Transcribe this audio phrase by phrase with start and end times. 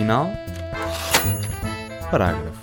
[0.00, 0.30] final,
[2.10, 2.58] parágrafo.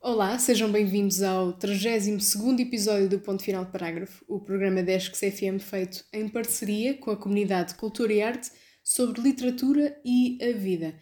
[0.00, 6.02] Olá, sejam bem-vindos ao 32º episódio do Ponto Final Parágrafo, o programa Desks FM feito
[6.14, 8.50] em parceria com a comunidade Cultura e Arte
[8.82, 10.94] sobre literatura e a vida.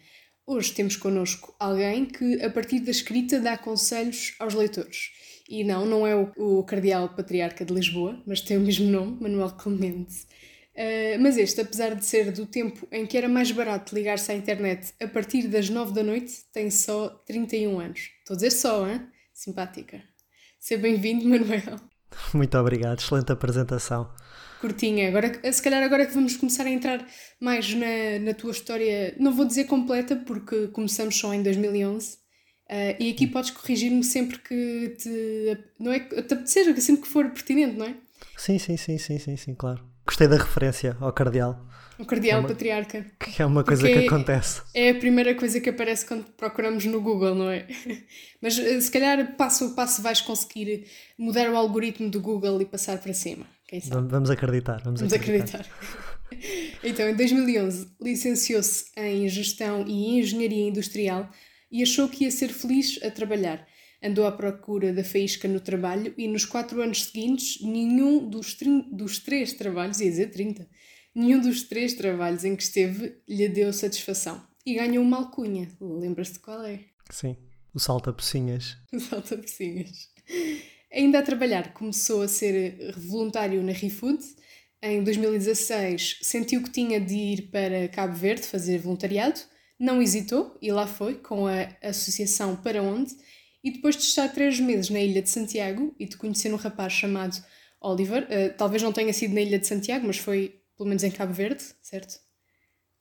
[0.51, 5.11] Hoje temos connosco alguém que, a partir da escrita, dá conselhos aos leitores.
[5.47, 9.21] E não, não é o, o Cardeal Patriarca de Lisboa, mas tem o mesmo nome,
[9.21, 10.25] Manuel Clemente.
[10.73, 14.33] Uh, mas este, apesar de ser do tempo em que era mais barato ligar-se à
[14.33, 17.99] internet a partir das 9 da noite, tem só 31 anos.
[18.17, 19.07] Estou a dizer só, hein?
[19.31, 20.01] Simpática.
[20.59, 21.79] Seja bem-vindo, Manuel.
[22.33, 24.11] Muito obrigado, excelente apresentação.
[24.59, 25.07] Curtinha.
[25.07, 27.05] Agora, se calhar agora que vamos começar a entrar
[27.39, 32.17] mais na, na tua história, não vou dizer completa, porque começamos só em 2011, uh,
[32.69, 37.29] eh, e aqui podes corrigir-me sempre que te, não é, te apetecer, sempre que for
[37.29, 37.95] pertinente, não é?
[38.37, 39.83] Sim, sim, sim, sim, sim, sim, claro.
[40.05, 41.65] Gostei da referência ao cardeal.
[41.99, 43.05] O cardeal é uma, patriarca.
[43.19, 44.61] Que é uma coisa que acontece.
[44.73, 47.67] É a primeira coisa que aparece quando procuramos no Google, não é?
[48.41, 50.85] Mas eh, se calhar passo a passo vais conseguir
[51.17, 53.45] mudar o algoritmo do Google e passar para cima.
[53.69, 54.07] Quem sabe?
[54.07, 54.81] Vamos acreditar.
[54.83, 55.59] Vamos, vamos acreditar.
[55.59, 56.79] acreditar.
[56.83, 61.29] então, em 2011, licenciou-se em Gestão e Engenharia Industrial
[61.71, 63.67] e achou que ia ser feliz a trabalhar.
[64.03, 68.57] Andou à procura da faísca no trabalho e nos quatro anos seguintes, nenhum dos,
[68.91, 70.67] dos três trabalhos, ia dizer 30,
[71.13, 74.43] nenhum dos três trabalhos em que esteve lhe deu satisfação.
[74.65, 75.69] E ganhou uma alcunha.
[75.79, 76.85] Lembras-te de qual é?
[77.11, 77.37] Sim,
[77.71, 78.77] o salta-pocinhas.
[78.91, 80.09] O salta-pocinhas.
[80.91, 84.19] Ainda a trabalhar, começou a ser voluntário na ReFood.
[84.81, 89.39] Em 2016 sentiu que tinha de ir para Cabo Verde fazer voluntariado,
[89.79, 93.11] não hesitou e lá foi com a Associação Para Onde.
[93.63, 96.93] E depois de estar três meses na Ilha de Santiago e de conhecer um rapaz
[96.93, 97.35] chamado
[97.81, 101.11] Oliver, uh, talvez não tenha sido na Ilha de Santiago, mas foi pelo menos em
[101.11, 102.15] Cabo Verde, certo?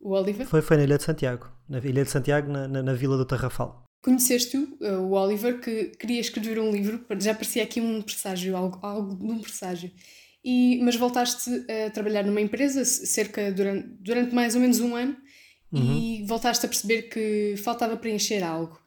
[0.01, 0.47] O Oliver?
[0.47, 3.25] Foi, foi na Ilha de Santiago, na Ilha de Santiago, na, na, na Vila do
[3.25, 3.88] Tarrafal.
[4.03, 8.79] Conheceste-o, uh, o Oliver, que queria escrever um livro, já parecia aqui um presságio, algo,
[8.83, 9.91] algo de um presságio.
[10.45, 11.51] E, mas voltaste
[11.87, 15.17] a trabalhar numa empresa cerca durante, durante mais ou menos um ano
[15.73, 15.99] uhum.
[15.99, 18.81] e voltaste a perceber que faltava preencher algo.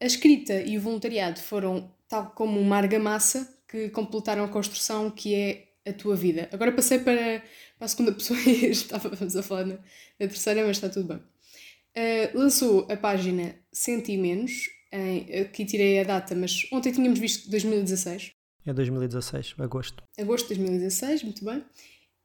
[0.00, 5.34] A escrita e o voluntariado foram tal como uma argamassa que completaram a construção que
[5.34, 6.48] é a tua vida.
[6.52, 7.42] Agora passei para,
[7.78, 11.16] para a segunda pessoa e estávamos a falar na, na terceira, mas está tudo bem.
[11.16, 17.50] Uh, lançou a página Senti Menos, em, aqui tirei a data, mas ontem tínhamos visto
[17.50, 18.30] 2016.
[18.64, 20.02] É 2016, agosto.
[20.16, 21.62] Agosto de 2016, muito bem.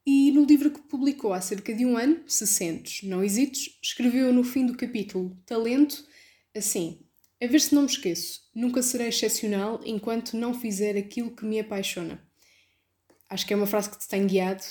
[0.06, 4.32] E no livro que publicou há cerca de um ano, Se Sentes, Não Hesites, escreveu
[4.32, 6.02] no fim do capítulo Talento
[6.56, 7.00] assim:
[7.42, 11.60] A ver se não me esqueço, nunca serei excepcional enquanto não fizer aquilo que me
[11.60, 12.22] apaixona.
[13.28, 14.64] Acho que é uma frase que te tem guiado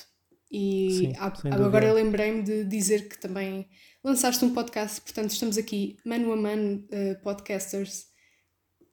[0.51, 1.13] e Sim,
[1.51, 3.69] agora lembrei-me de dizer que também
[4.03, 8.05] lançaste um podcast, portanto estamos aqui mano a mano, uh, podcasters.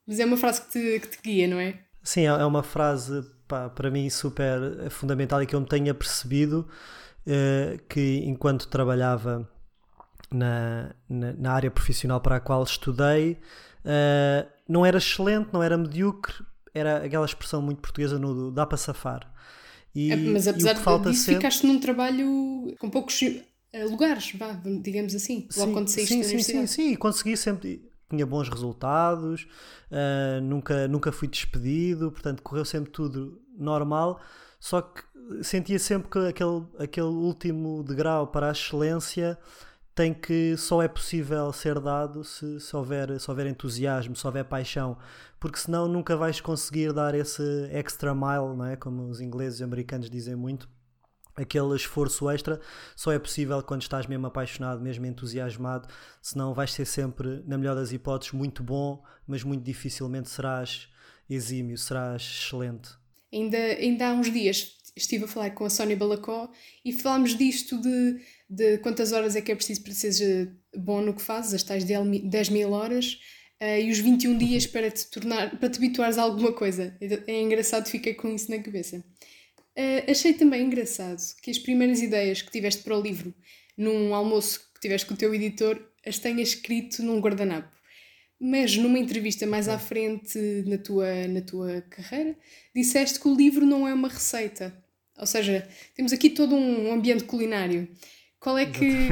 [0.07, 1.81] Mas é uma frase que te, que te guia, não é?
[2.03, 5.93] Sim, é, é uma frase pá, para mim super fundamental e que eu me tenha
[5.93, 6.69] percebido
[7.27, 9.49] uh, que enquanto trabalhava
[10.31, 13.39] na, na, na, área profissional para a qual estudei,
[13.85, 16.35] uh, não era excelente, não era medíocre,
[16.73, 19.33] era aquela expressão muito portuguesa no dá para safar.
[19.95, 21.37] E, é, mas apesar disso, sempre...
[21.37, 23.15] ficaste num trabalho com poucos
[23.85, 27.37] lugares, vá, digamos assim, logo sim, quando saíste sim, da sim, sim, sim, e consegui
[27.37, 29.47] sempre, tinha bons resultados,
[29.91, 34.21] uh, nunca, nunca fui despedido, portanto correu sempre tudo normal,
[34.61, 35.03] só que
[35.43, 39.39] sentia sempre que aquele, aquele último degrau para a excelência
[39.95, 44.45] tem que só é possível ser dado se, se, houver, se houver entusiasmo, se houver
[44.45, 44.99] paixão,
[45.41, 47.43] porque senão nunca vais conseguir dar esse
[47.73, 48.77] extra mile, não é?
[48.77, 50.69] como os ingleses e americanos dizem muito
[51.37, 52.61] aquele esforço extra
[52.95, 55.89] só é possível quando estás mesmo apaixonado, mesmo entusiasmado,
[56.23, 60.89] senão vais ser sempre, na melhor das hipóteses, muito bom, mas muito dificilmente serás
[61.29, 62.91] exímio, serás excelente.
[63.33, 66.51] Ainda, ainda há uns dias estive a falar com a Sónia Balacó
[66.85, 68.19] e falámos disto de,
[68.49, 71.85] de quantas horas é que é preciso para seres bom no que fazes, as tais
[71.85, 73.19] 10 mil horas,
[73.61, 76.97] uh, e os 21 dias para te tornar, para te habituares a alguma coisa.
[77.01, 79.05] É engraçado, fiquei com isso na cabeça.
[79.77, 83.35] Uh, achei também engraçado que as primeiras ideias que tiveste para o livro,
[83.77, 87.77] num almoço que tiveste com o teu editor, as tenhas escrito num guardanapo.
[88.41, 92.37] Mas numa entrevista mais à frente na tua, na tua carreira,
[92.75, 94.75] disseste que o livro não é uma receita.
[95.19, 97.89] Ou seja, temos aqui todo um ambiente culinário.
[98.39, 99.09] Qual é que.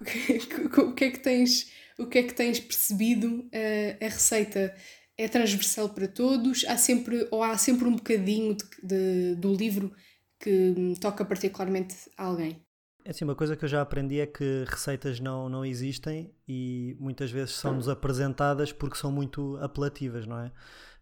[0.80, 4.74] o que é que tens, o que é que tens percebido uh, a receita
[5.16, 9.94] é transversal para todos, há sempre, ou há sempre um bocadinho de, de, do livro
[10.38, 12.60] que toca particularmente a alguém.
[13.04, 16.96] É assim, uma coisa que eu já aprendi é que receitas não, não existem e
[16.98, 20.50] muitas vezes são-nos apresentadas porque são muito apelativas, não é?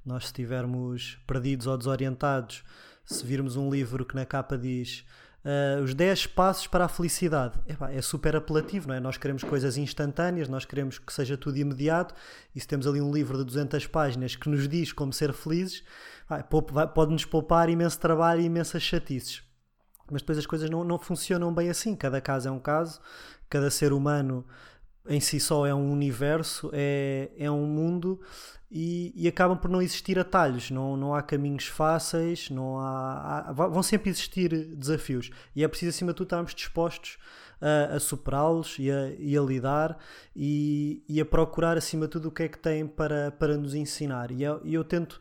[0.05, 2.63] Nós, se estivermos perdidos ou desorientados,
[3.07, 5.05] se virmos um livro que na capa diz
[5.45, 7.59] uh, os 10 passos para a felicidade.
[7.67, 9.01] Epá, é super apelativo, não é?
[9.01, 12.15] Nós queremos coisas instantâneas, nós queremos que seja tudo imediato,
[12.55, 15.85] e se temos ali um livro de 200 páginas que nos diz como ser felizes,
[16.95, 19.43] pode-nos poupar imenso trabalho e imensas chatices.
[20.11, 23.01] Mas depois as coisas não, não funcionam bem assim, cada caso é um caso,
[23.49, 24.45] cada ser humano
[25.07, 28.21] em si só é um universo, é, é um mundo
[28.77, 33.53] e, e, acabam por não existir atalhos, não, não há caminhos fáceis, não há, há,
[33.53, 37.17] vão sempre existir desafios e é preciso acima de tudo estarmos dispostos
[37.61, 39.97] a, a superá-los e a, e a lidar
[40.35, 43.77] e, e, a procurar acima de tudo o que é que têm para, para nos
[43.77, 45.21] ensinar e eu, eu tento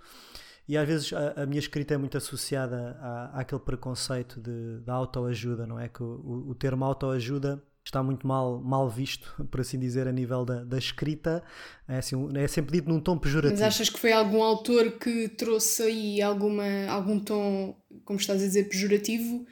[0.67, 4.93] e às vezes a, a, minha escrita é muito associada à, àquele preconceito de, da
[4.93, 5.89] autoajuda, não é?
[5.89, 10.45] Que o, o termo autoajuda está muito mal, mal visto, por assim dizer, a nível
[10.45, 11.43] da, da escrita.
[11.87, 13.59] É, assim, é sempre dito num tom pejorativo.
[13.59, 17.75] Mas achas que foi algum autor que trouxe aí alguma, algum tom,
[18.05, 19.45] como estás a dizer, pejorativo?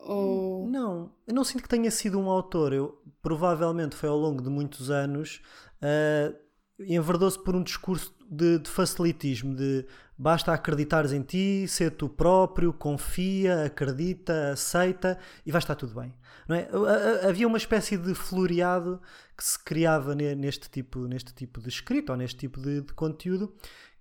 [0.00, 0.68] Ou...
[0.68, 2.72] Não, eu não sinto que tenha sido um autor.
[2.72, 5.40] Eu, provavelmente foi ao longo de muitos anos.
[5.82, 6.43] Uh,
[6.78, 9.86] enverdou-se por um discurso de, de, facilitismo, de
[10.18, 16.12] basta acreditares em ti, ser tu próprio, confia, acredita, aceita e vai estar tudo bem.
[16.48, 16.68] É?
[17.28, 19.00] Havia uma espécie de floreado
[19.36, 23.54] que se criava neste tipo, neste tipo de escrito ou neste tipo de, de conteúdo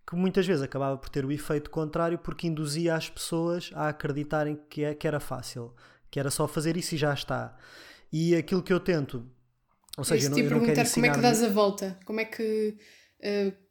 [0.06, 4.60] que muitas vezes acabava por ter o efeito contrário porque induzia as pessoas a acreditarem
[4.70, 5.74] que, é, que era fácil,
[6.12, 7.56] que era só fazer isso e já está.
[8.12, 9.25] E aquilo que eu tento
[9.98, 12.00] ou seja, eu, não, eu não quero como é que dás a volta?
[12.06, 12.75] Como é que
[13.19, 13.63] uh,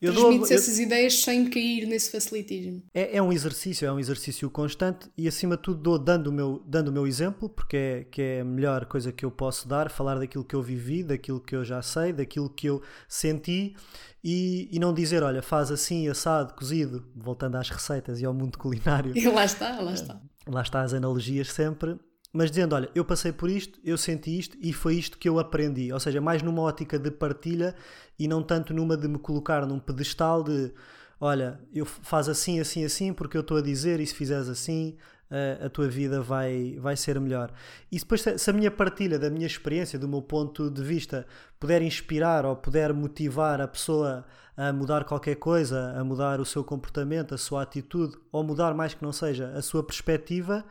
[0.00, 2.82] transmites dou, essas eu, ideias sem cair nesse facilitismo?
[2.94, 6.32] É, é, um exercício, é um exercício constante e acima de tudo dou dando o
[6.32, 9.68] meu, dando o meu exemplo, porque é, que é a melhor coisa que eu posso
[9.68, 13.76] dar, falar daquilo que eu vivi, daquilo que eu já sei, daquilo que eu senti
[14.24, 18.58] e, e não dizer, olha, faz assim, assado, cozido, voltando às receitas e ao mundo
[18.58, 19.12] culinário.
[19.22, 20.20] E lá está, lá está.
[20.46, 21.98] Lá está as analogias sempre
[22.32, 25.38] mas dizendo, olha, eu passei por isto, eu senti isto e foi isto que eu
[25.38, 25.92] aprendi.
[25.92, 27.74] Ou seja, mais numa ótica de partilha
[28.18, 30.72] e não tanto numa de me colocar num pedestal de,
[31.20, 34.96] olha, eu faz assim, assim, assim, porque eu estou a dizer e se fizeres assim,
[35.64, 37.50] a tua vida vai, vai ser melhor.
[37.90, 41.26] E depois, se a minha partilha da minha experiência, do meu ponto de vista,
[41.58, 44.24] puder inspirar ou puder motivar a pessoa
[44.54, 48.92] a mudar qualquer coisa, a mudar o seu comportamento, a sua atitude, ou mudar mais
[48.92, 50.64] que não seja a sua perspectiva,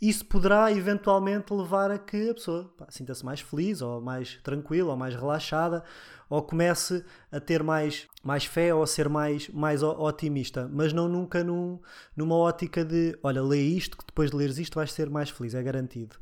[0.00, 4.96] isso poderá eventualmente levar a que a pessoa sinta-se mais feliz, ou mais tranquila, ou
[4.96, 5.82] mais relaxada,
[6.28, 11.08] ou comece a ter mais, mais fé ou a ser mais, mais otimista, mas não
[11.08, 11.78] nunca num,
[12.16, 15.54] numa ótica de olha, lê isto, que depois de leres isto vais ser mais feliz,
[15.54, 16.16] é garantido.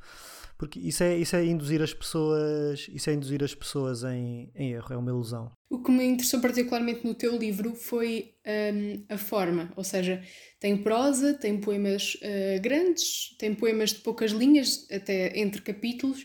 [0.63, 4.71] Porque isso é, isso é induzir as pessoas, isso é induzir as pessoas em, em
[4.71, 5.51] erro, é uma ilusão.
[5.69, 10.23] O que me interessou particularmente no teu livro foi um, a forma, ou seja,
[10.61, 16.25] tem prosa, tem poemas uh, grandes, tem poemas de poucas linhas, até entre capítulos,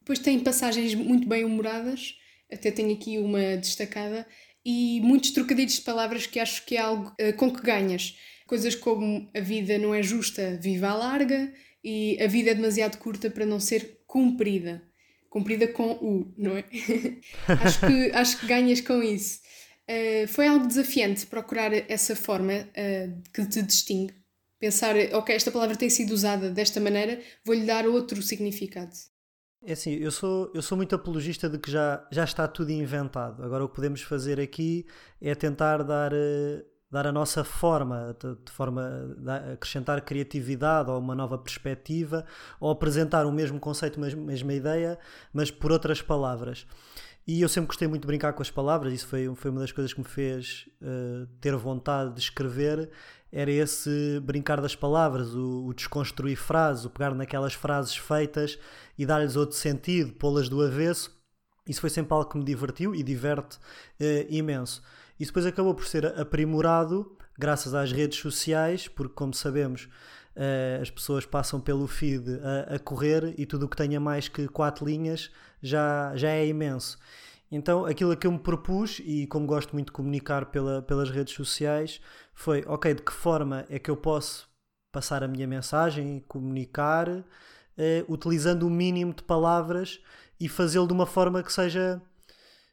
[0.00, 2.14] depois tem passagens muito bem humoradas,
[2.52, 4.26] até tenho aqui uma destacada,
[4.66, 8.18] e muitos trocadilhos de palavras que acho que é algo uh, com que ganhas.
[8.46, 11.50] Coisas como a vida não é justa, viva a larga,
[11.82, 14.82] e a vida é demasiado curta para não ser cumprida.
[15.30, 16.64] Cumprida com U, não é?
[17.62, 19.40] acho, que, acho que ganhas com isso.
[19.88, 24.14] Uh, foi algo desafiante procurar essa forma uh, que te distingue.
[24.58, 28.90] Pensar, ok, esta palavra tem sido usada desta maneira, vou-lhe dar outro significado.
[29.64, 33.42] É assim, eu sou, eu sou muito apologista de que já, já está tudo inventado.
[33.42, 34.86] Agora o que podemos fazer aqui
[35.20, 36.12] é tentar dar.
[36.12, 39.16] Uh dar a nossa forma, de, forma
[39.52, 42.24] acrescentar criatividade ou uma nova perspectiva,
[42.58, 44.98] ou apresentar o mesmo conceito, a mesma ideia,
[45.32, 46.66] mas por outras palavras.
[47.26, 49.70] E eu sempre gostei muito de brincar com as palavras, isso foi, foi uma das
[49.70, 52.90] coisas que me fez uh, ter vontade de escrever,
[53.30, 58.58] era esse brincar das palavras, o, o desconstruir frases, o pegar naquelas frases feitas
[58.96, 61.14] e dar-lhes outro sentido, pô-las do avesso.
[61.66, 64.82] Isso foi sempre algo que me divertiu e diverte uh, imenso.
[65.18, 69.88] Isso depois acabou por ser aprimorado graças às redes sociais, porque, como sabemos,
[70.36, 74.28] uh, as pessoas passam pelo feed a, a, correr e tudo o que tenha mais
[74.28, 75.30] que quatro linhas
[75.62, 76.98] já, já é imenso.
[77.50, 81.10] Então, aquilo a que eu me propus, e como gosto muito de comunicar pela, pelas
[81.10, 82.00] redes sociais,
[82.34, 84.48] foi: ok, de que forma é que eu posso
[84.92, 87.24] passar a minha mensagem, comunicar, uh,
[88.08, 90.00] utilizando o mínimo de palavras
[90.40, 92.00] e fazê-lo de uma forma que seja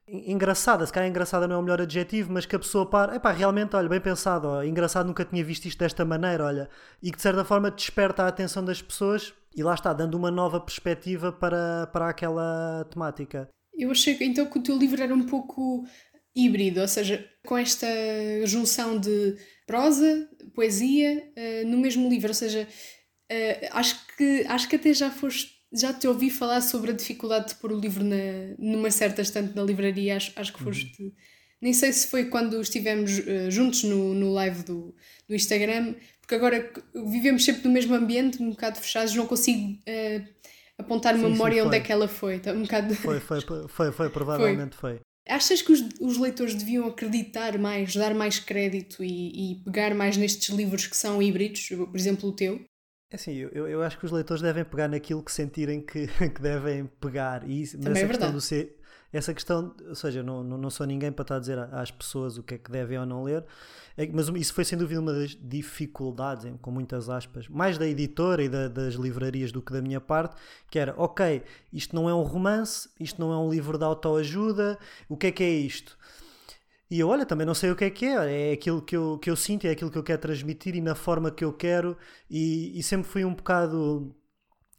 [0.07, 3.31] engraçada, se calhar engraçada não é o melhor adjetivo, mas que a pessoa para, epá,
[3.31, 6.69] realmente, olha, bem pensado, ó, engraçado, nunca tinha visto isto desta maneira, olha,
[7.01, 10.29] e que de certa forma desperta a atenção das pessoas e lá está, dando uma
[10.29, 13.49] nova perspectiva para, para aquela temática.
[13.73, 15.85] Eu achei então que o teu livro era um pouco
[16.35, 17.87] híbrido, ou seja, com esta
[18.45, 22.67] junção de prosa, poesia, uh, no mesmo livro, ou seja,
[23.31, 27.49] uh, acho, que, acho que até já foste já te ouvi falar sobre a dificuldade
[27.49, 28.15] de pôr o livro na,
[28.57, 30.65] numa certa estante na livraria, acho, acho que uhum.
[30.65, 31.03] foste.
[31.03, 31.11] Uhum.
[31.61, 34.95] Nem sei se foi quando estivemos uh, juntos no, no live do,
[35.27, 40.27] do Instagram, porque agora vivemos sempre no mesmo ambiente, um bocado fechados, não consigo uh,
[40.77, 42.39] apontar uma sim, memória sim, onde é que ela foi.
[42.39, 42.93] Tá um bocado...
[42.95, 44.97] foi, foi, foi, foi, provavelmente foi.
[44.97, 45.01] foi.
[45.27, 50.17] Achas que os, os, leitores deviam acreditar mais, dar mais crédito e, e, pegar mais
[50.17, 52.63] nestes livros que são híbridos, por exemplo o teu?
[53.15, 56.41] É assim, eu, eu acho que os leitores devem pegar naquilo que sentirem que, que
[56.41, 57.49] devem pegar.
[57.49, 58.33] E, mas Também é verdade.
[58.33, 58.75] Do ser,
[59.13, 62.37] essa questão, ou seja, não, não, não sou ninguém para estar a dizer às pessoas
[62.37, 63.45] o que é que devem ou não ler,
[63.95, 68.43] é mas isso foi sem dúvida uma das dificuldades, com muitas aspas, mais da editora
[68.43, 70.35] e da, das livrarias do que da minha parte,
[70.69, 71.41] que era, ok,
[71.71, 75.31] isto não é um romance, isto não é um livro de autoajuda, o que é
[75.31, 75.97] que é isto?
[76.89, 79.17] E eu, olha, também não sei o que é que é, é aquilo que eu,
[79.17, 81.97] que eu sinto, é aquilo que eu quero transmitir e na forma que eu quero,
[82.29, 84.15] e, e sempre fui um bocado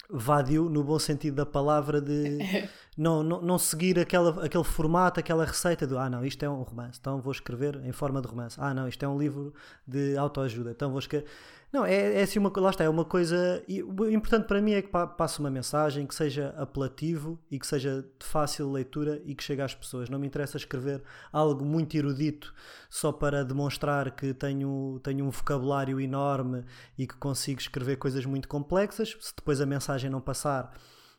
[0.09, 2.39] vadio, no bom sentido da palavra, de
[2.97, 6.63] não, não, não seguir aquela, aquele formato, aquela receita do ah, não, isto é um
[6.63, 8.57] romance, então vou escrever em forma de romance.
[8.61, 9.53] Ah, não, isto é um livro
[9.87, 11.27] de autoajuda, então vou escrever.
[11.73, 13.63] Não, é, é assim uma lá está, é uma coisa.
[13.99, 18.03] O importante para mim é que passe uma mensagem que seja apelativo e que seja
[18.19, 20.09] de fácil leitura e que chegue às pessoas.
[20.09, 22.55] Não me interessa escrever algo muito erudito
[22.89, 26.65] só para demonstrar que tenho, tenho um vocabulário enorme
[26.97, 29.17] e que consigo escrever coisas muito complexas.
[29.21, 30.73] Se depois a mensagem não passar,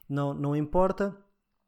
[0.10, 1.16] não, não importa.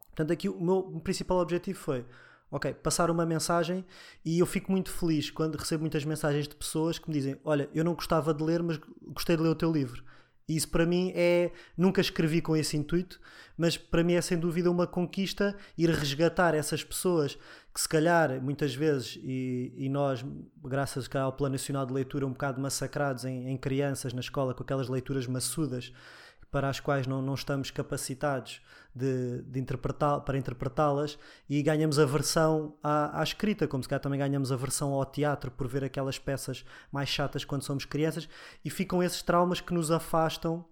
[0.08, 2.06] Portanto, aqui o meu principal objetivo foi
[2.52, 3.86] ok, passar uma mensagem
[4.26, 7.70] e eu fico muito feliz quando recebo muitas mensagens de pessoas que me dizem: Olha,
[7.74, 10.04] eu não gostava de ler, mas gostei de ler o teu livro.
[10.50, 11.52] E isso para mim é.
[11.78, 13.22] Nunca escrevi com esse intuito,
[13.56, 17.38] mas para mim é sem dúvida uma conquista ir resgatar essas pessoas
[17.72, 20.26] que, se calhar, muitas vezes, e, e nós,
[20.64, 24.64] graças ao Plano Nacional de Leitura, um bocado massacrados em, em crianças na escola com
[24.64, 25.94] aquelas leituras maçudas
[26.50, 28.60] para as quais não, não estamos capacitados
[28.96, 31.18] de, de interpretar, para interpretá-las
[31.50, 35.68] e ganhamos aversão à, à escrita, como se calhar também ganhamos aversão ao teatro por
[35.68, 38.28] ver aquelas peças mais chatas quando somos crianças
[38.64, 40.66] e ficam esses traumas que nos afastam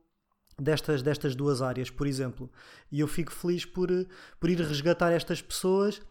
[0.60, 2.50] destas, destas duas áreas, por exemplo.
[2.92, 3.90] E eu fico feliz por,
[4.40, 6.02] por ir resgatar estas pessoas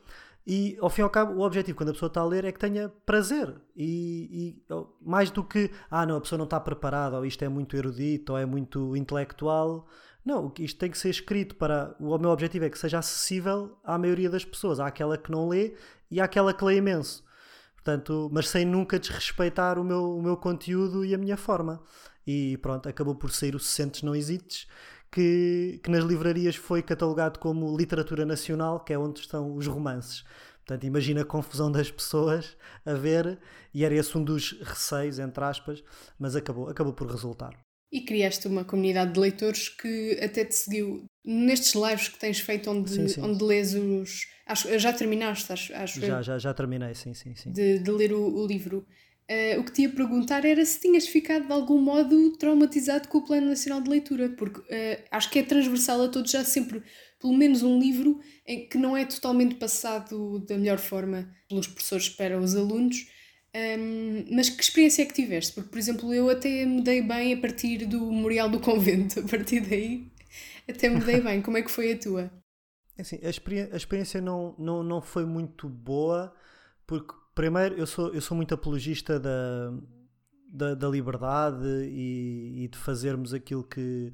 [0.47, 2.53] e ao fim e ao cabo, o objetivo quando a pessoa está a ler é
[2.53, 3.53] que tenha prazer.
[3.75, 7.49] E, e, mais do que, ah, não, a pessoa não está preparada, ou isto é
[7.49, 9.89] muito erudito, ou é muito intelectual.
[10.27, 11.95] Não, isto tem que ser escrito para.
[12.01, 14.81] O meu objetivo é que seja acessível à maioria das pessoas.
[14.81, 15.77] Há aquela que não lê
[16.11, 17.25] e há aquela que lê imenso.
[17.77, 21.81] Portanto, mas sem nunca desrespeitar o meu, o meu conteúdo e a minha forma.
[22.27, 24.67] E pronto, acabou por sair o Sentes Não Hesites,
[25.13, 30.25] que, que nas livrarias foi catalogado como literatura nacional, que é onde estão os romances.
[30.57, 33.39] Portanto, imagina a confusão das pessoas a ver,
[33.73, 35.85] e era esse um dos receios, entre aspas,
[36.19, 37.66] mas acabou, acabou por resultar.
[37.91, 42.71] E criaste uma comunidade de leitores que até te seguiu nestes lives que tens feito,
[42.71, 43.21] onde, sim, sim.
[43.21, 44.27] onde lês os.
[44.47, 45.75] Acho, já terminaste, acho.
[45.75, 47.53] acho já, já, já terminei, sim, sim, sim.
[47.53, 48.87] De, de ler o, o livro.
[49.29, 53.19] Uh, o que te ia perguntar era se tinhas ficado de algum modo traumatizado com
[53.19, 56.81] o Plano Nacional de Leitura, porque uh, acho que é transversal a todos, já sempre
[57.21, 62.09] pelo menos um livro em que não é totalmente passado da melhor forma pelos professores
[62.09, 63.09] para os alunos.
[63.57, 65.55] Um, mas que experiência é que tiveste?
[65.55, 69.29] Porque, por exemplo, eu até me dei bem a partir do Memorial do Convento, a
[69.29, 70.11] partir daí
[70.69, 71.41] até me dei bem.
[71.41, 72.31] Como é que foi a tua?
[72.99, 76.35] É assim, a, experiência, a experiência não, não, não foi muito boa,
[76.87, 79.71] porque Primeiro, eu sou, eu sou muito apologista da,
[80.49, 84.11] da, da liberdade e, e, de fazermos aquilo que,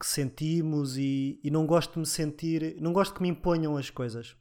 [0.00, 3.90] que sentimos e, e, não gosto de me sentir, não gosto que me imponham as
[3.90, 4.34] coisas.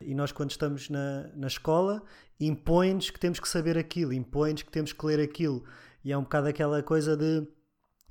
[0.00, 2.02] E nós, quando estamos na, na escola,
[2.38, 5.64] impõe-nos que temos que saber aquilo, impõe-nos que temos que ler aquilo.
[6.04, 7.46] E é um bocado aquela coisa de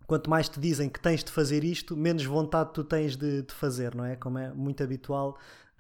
[0.08, 3.53] quanto mais te dizem que tens de fazer isto, menos vontade tu tens de, de
[3.53, 4.15] fazer, não é?
[4.15, 5.38] Como é muito habitual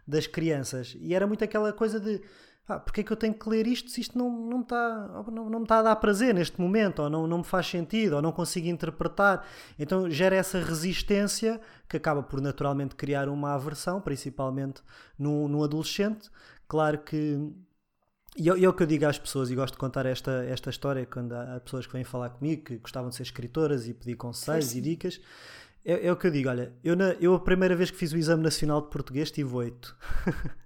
[0.07, 0.95] das crianças.
[0.99, 2.21] E era muito aquela coisa de
[2.67, 5.23] ah, porque é que eu tenho que ler isto se isto não, não, me, está,
[5.29, 8.15] não, não me está a dar prazer neste momento, ou não, não me faz sentido,
[8.15, 9.45] ou não consigo interpretar.
[9.77, 11.59] Então gera essa resistência
[11.89, 14.81] que acaba por naturalmente criar uma aversão, principalmente
[15.19, 16.29] no adolescente.
[16.67, 17.37] Claro que.
[18.35, 20.69] E é, é o que eu digo às pessoas, e gosto de contar esta, esta
[20.69, 24.15] história quando há pessoas que vêm falar comigo que gostavam de ser escritoras e pedir
[24.15, 25.21] conselhos e dicas.
[25.85, 28.11] É, é, o que eu digo, olha, eu, na, eu a primeira vez que fiz
[28.13, 29.95] o Exame Nacional de Português tive oito.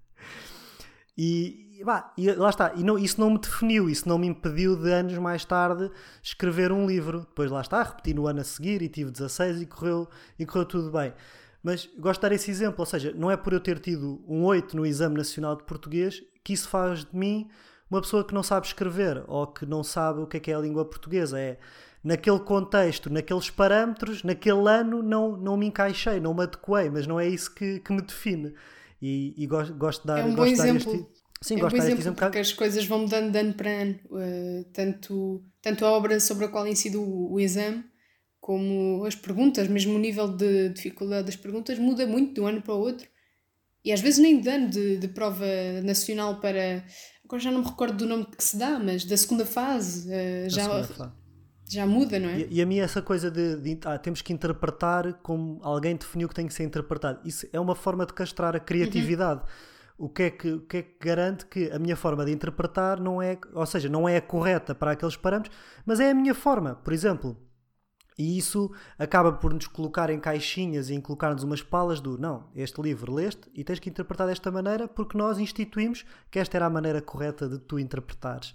[1.17, 4.75] E, bah, e lá está, e não, isso não me definiu, isso não me impediu
[4.75, 5.89] de anos mais tarde
[6.21, 7.21] escrever um livro.
[7.21, 10.07] Depois lá está, repeti no ano a seguir e tive 16 e correu,
[10.37, 11.11] e correu tudo bem.
[11.63, 14.43] Mas gosto de dar esse exemplo, ou seja, não é por eu ter tido um
[14.45, 17.49] 8 no Exame Nacional de Português que isso faz de mim
[17.91, 20.55] uma pessoa que não sabe escrever ou que não sabe o que é que é
[20.55, 21.37] a língua portuguesa.
[21.37, 21.57] É
[22.01, 27.19] naquele contexto, naqueles parâmetros, naquele ano não, não me encaixei, não me adequei, mas não
[27.19, 28.53] é isso que, que me define.
[29.01, 30.93] E, e gosto, gosto de dar, é um bom exemplo.
[30.93, 31.07] Este,
[31.41, 33.39] sim, é um gosto bom de dar exemplo exemplo porque as coisas vão mudando de
[33.39, 33.99] ano para ano.
[34.05, 37.83] Uh, tanto, tanto a obra sobre a qual incide o, o exame,
[38.39, 42.61] como as perguntas, mesmo o nível de dificuldade das perguntas muda muito de um ano
[42.61, 43.05] para o outro.
[43.87, 45.45] E às vezes nem de ano de, de prova
[45.81, 46.83] nacional para.
[47.23, 50.09] Agora já não me recordo do nome que se dá, mas da segunda fase.
[50.09, 51.11] Uh, já, segunda fase.
[51.69, 52.39] já muda, não é?
[52.41, 56.27] E, e, a mim essa coisa de, de ah, temos que interpretar como alguém definiu
[56.27, 57.21] que tem que ser interpretado.
[57.23, 59.39] Isso é uma forma de castrar a criatividade.
[59.39, 60.05] Uhum.
[60.05, 62.99] O que, é que, o que é que garante que a minha forma de interpretar
[62.99, 66.35] não é, ou seja, não é a correta para aqueles parâmetros, mas é a minha
[66.35, 66.75] forma.
[66.75, 67.37] Por exemplo,
[68.17, 72.45] e isso acaba por nos colocar em caixinhas e em colocar-nos umas palas do não,
[72.55, 76.65] este livro leste e tens que interpretar desta maneira porque nós instituímos que esta era
[76.65, 78.53] a maneira correta de tu interpretares.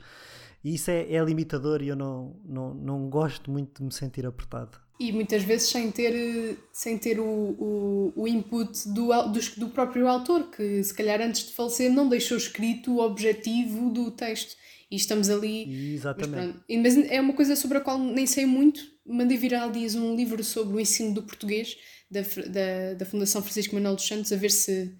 [0.64, 4.26] E isso é, é limitador e eu não, não, não gosto muito de me sentir
[4.26, 4.78] apertado.
[4.98, 10.06] E muitas vezes sem ter, sem ter o, o, o input do, do, do próprio
[10.06, 14.56] autor, que se calhar antes de falecer não deixou escrito o objetivo do texto.
[14.92, 15.94] E estamos ali.
[15.94, 16.58] Exatamente.
[16.68, 18.82] Mas, mas, é uma coisa sobre a qual nem sei muito.
[19.06, 21.78] Mandei virar dias um livro sobre o ensino do português
[22.10, 24.94] da, da, da Fundação Francisco Manuel dos Santos, a ver se,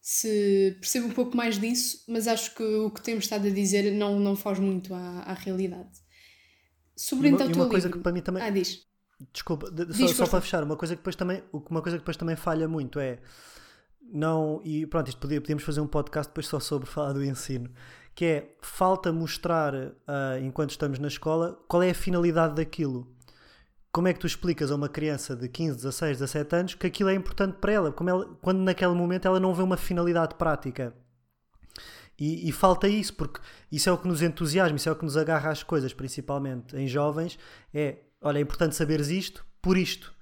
[0.00, 3.92] se percebo um pouco mais disso, mas acho que o que temos estado a dizer
[3.92, 5.90] não, não foge muito à, à realidade.
[6.96, 7.98] Sobre uma, então e uma coisa livro...
[7.98, 8.42] que para mim também.
[8.42, 8.86] Ah, diz.
[9.34, 12.16] Desculpa, diz, só, só para fechar, uma coisa que depois também, uma coisa que depois
[12.16, 13.18] também falha muito é
[14.12, 17.70] não, e pronto, isto podíamos fazer um podcast depois só sobre falar do ensino,
[18.16, 19.92] que é falta mostrar, uh,
[20.42, 23.06] enquanto estamos na escola, qual é a finalidade daquilo.
[23.92, 27.10] Como é que tu explicas a uma criança de 15, 16, 17 anos que aquilo
[27.10, 30.94] é importante para ela, como ela quando naquele momento ela não vê uma finalidade prática?
[32.18, 33.38] E, e, falta isso, porque
[33.70, 36.74] isso é o que nos entusiasma, isso é o que nos agarra às coisas, principalmente
[36.74, 37.38] em jovens.
[37.72, 40.15] É, olha, é importante saberes isto por isto.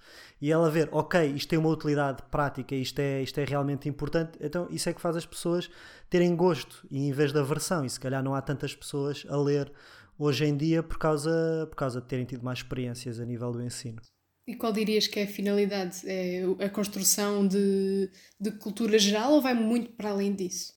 [0.45, 4.39] E ela ver, ok, isto tem uma utilidade prática, isto é, isto é realmente importante,
[4.39, 5.71] então isso é que faz as pessoas
[6.11, 7.83] terem gosto e em vez da aversão.
[7.83, 9.73] E se calhar não há tantas pessoas a ler
[10.19, 13.63] hoje em dia por causa, por causa de terem tido mais experiências a nível do
[13.63, 14.03] ensino.
[14.47, 16.03] E qual dirias que é a finalidade?
[16.05, 20.75] É a construção de, de cultura geral ou vai muito para além disso?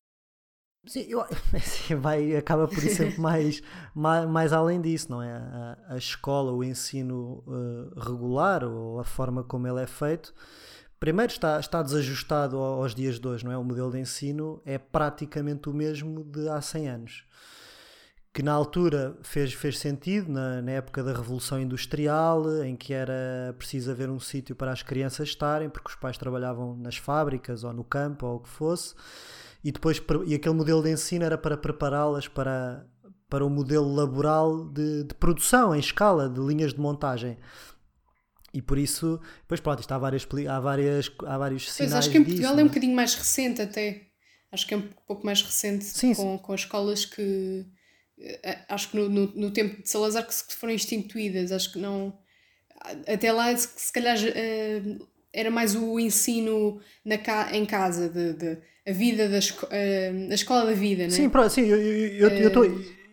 [0.87, 1.21] Sim, eu,
[1.53, 3.61] assim, vai, acaba por ir sempre mais,
[3.93, 5.33] mais, mais além disso, não é?
[5.33, 10.33] A, a escola, o ensino uh, regular ou a forma como ele é feito,
[10.99, 13.57] primeiro está, está desajustado aos dias de hoje, não é?
[13.57, 17.23] O modelo de ensino é praticamente o mesmo de há 100 anos.
[18.33, 23.53] Que na altura fez, fez sentido, na, na época da Revolução Industrial, em que era
[23.57, 27.73] preciso haver um sítio para as crianças estarem, porque os pais trabalhavam nas fábricas ou
[27.73, 28.93] no campo ou o que fosse
[29.63, 32.85] e depois e aquele modelo de ensino era para prepará-las para,
[33.29, 37.37] para o modelo laboral de, de, produção em escala de linhas de montagem.
[38.53, 42.09] E por isso, depois pronto, isto há, várias, há, várias, há vários sinais Pois acho
[42.09, 44.07] que em disso, Portugal é um bocadinho mais recente até.
[44.51, 46.43] Acho que é um pouco mais recente sim, com, sim.
[46.43, 47.65] com as escolas que
[48.19, 52.17] eh, acho que no, no, no, tempo de Salazar que foram instituídas, acho que não
[53.07, 54.81] até lá se, se calhar eh,
[55.33, 57.15] era mais o ensino na,
[57.53, 61.09] em casa de, de a vida da esco uh, a escola da vida, não é?
[61.09, 62.65] Sim, sim eu estou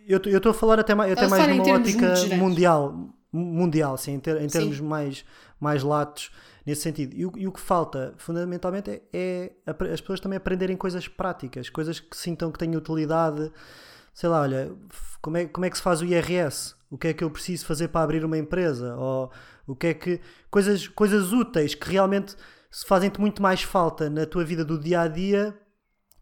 [0.07, 4.19] eu, eu, eu a falar até mais, até mais numa ótica mundial, mundial, sim, em,
[4.19, 4.83] ter, em termos sim.
[4.83, 5.25] mais,
[5.59, 6.31] mais latos
[6.65, 7.15] nesse sentido.
[7.15, 9.51] E o, e o que falta, fundamentalmente, é, é,
[9.91, 13.51] as pessoas também aprenderem coisas práticas, coisas que sintam que têm utilidade.
[14.13, 14.71] Sei lá, olha,
[15.21, 16.75] como é, como é que se faz o IRS?
[16.89, 18.95] O que é que eu preciso fazer para abrir uma empresa?
[18.95, 19.31] Ou
[19.67, 20.21] o que é que.
[20.49, 22.35] Coisas, coisas úteis que realmente
[22.87, 25.57] fazem-te muito mais falta na tua vida do dia a dia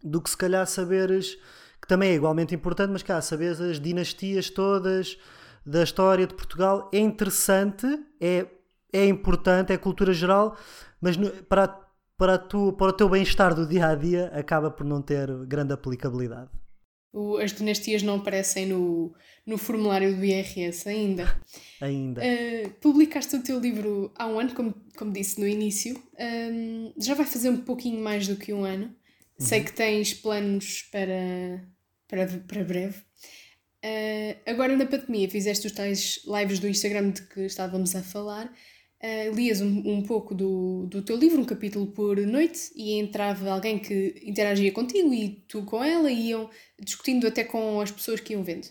[0.04, 1.38] do que se calhar saberes,
[1.82, 5.18] que também é igualmente importante, mas cá, saberes as dinastias todas
[5.66, 7.86] da história de Portugal é interessante,
[8.20, 8.46] é,
[8.92, 10.58] é importante, é cultura geral,
[11.00, 11.16] mas
[11.48, 11.68] para,
[12.18, 15.74] para, tu, para o teu bem-estar do dia a dia acaba por não ter grande
[15.74, 16.50] aplicabilidade.
[17.42, 19.13] as dinastias não aparecem no,
[19.46, 21.42] no formulário do IRS ainda.
[21.82, 22.22] ainda.
[22.22, 26.02] Uh, publicaste o teu livro há um ano, como, como disse no início.
[26.20, 28.94] Um, já vai fazer um pouquinho mais do que um ano.
[29.43, 29.65] Sei uhum.
[29.65, 31.67] que tens planos para,
[32.08, 32.97] para, para breve.
[33.84, 38.45] Uh, agora na pandemia fizeste os tais lives do Instagram de que estávamos a falar.
[38.45, 43.51] uh, lias um, um pouco do, do teu livro, um capítulo por noite, e entrava
[43.51, 48.21] alguém que interagia contigo e tu com ela, e iam discutindo até com as pessoas
[48.21, 48.69] que iam vendo.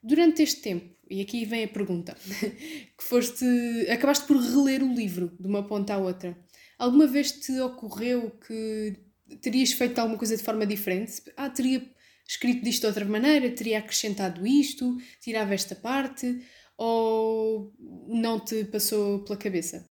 [0.00, 2.16] Durante este tempo, e aqui vem a pergunta,
[2.96, 3.44] que foste,
[3.90, 6.38] acabaste por reler o livro de uma ponta à outra,
[6.78, 8.96] alguma vez te ocorreu que
[9.40, 11.22] terias feito alguma coisa de forma diferente?
[11.36, 11.82] Ah, teria
[12.26, 16.42] escrito disto de outra maneira, teria acrescentado isto, tirava esta parte,
[16.76, 17.72] ou
[18.08, 19.84] não te passou pela cabeça?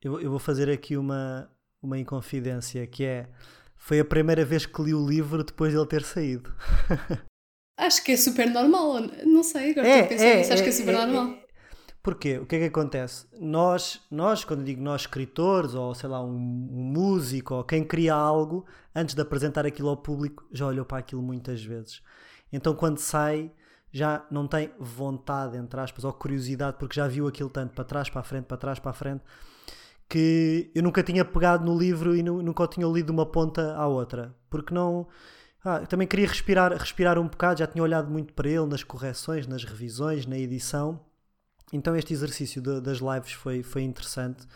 [0.00, 1.50] Eu, eu vou fazer aqui uma,
[1.82, 3.28] uma inconfidência que é
[3.76, 6.54] foi a primeira vez que li o livro depois de ele ter saído.
[7.76, 10.62] Acho que é super normal, não sei, agora é, estou a pensar é, nisso, acho
[10.62, 11.41] é, que é super é, normal.
[12.02, 12.38] Porquê?
[12.38, 13.26] O que é que acontece?
[13.38, 18.12] Nós, nós quando digo nós escritores, ou sei lá, um, um, músico, ou quem cria
[18.12, 22.02] algo, antes de apresentar aquilo ao público, já olhou para aquilo muitas vezes.
[22.52, 23.52] Então quando sai,
[23.92, 28.10] já não tem vontade, entre aspas, ou curiosidade, porque já viu aquilo tanto para trás,
[28.10, 29.22] para a frente, para trás, para a frente,
[30.08, 33.76] que eu nunca tinha pegado no livro e nunca o tinha lido de uma ponta
[33.76, 34.34] à outra.
[34.50, 35.06] Porque não.
[35.64, 39.46] Ah, também queria respirar, respirar um bocado, já tinha olhado muito para ele nas correções,
[39.46, 41.00] nas revisões, na edição
[41.72, 44.46] então este exercício de, das lives foi, foi interessante.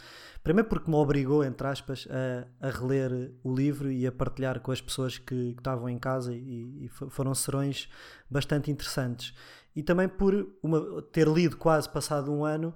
[0.46, 4.70] Primeiro porque me obrigou, entre aspas, a, a reler o livro e a partilhar com
[4.70, 7.88] as pessoas que, que estavam em casa e, e, foram serões
[8.31, 9.35] bastante interessantes.
[9.74, 12.72] E também por uma, ter lido quase passado um ano,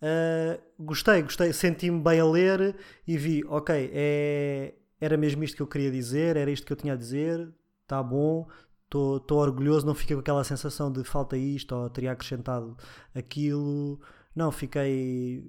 [0.00, 2.74] uh, gostei, gostei, senti-me bem a ler
[3.06, 6.76] e vi, ok, é, era mesmo isto que eu queria dizer, era isto que eu
[6.76, 8.48] tinha a dizer, está bom,
[8.90, 12.76] estou orgulhoso, não fiquei com aquela sensação de falta isto ou teria acrescentado
[13.14, 14.00] aquilo.
[14.34, 15.44] Não, fiquei.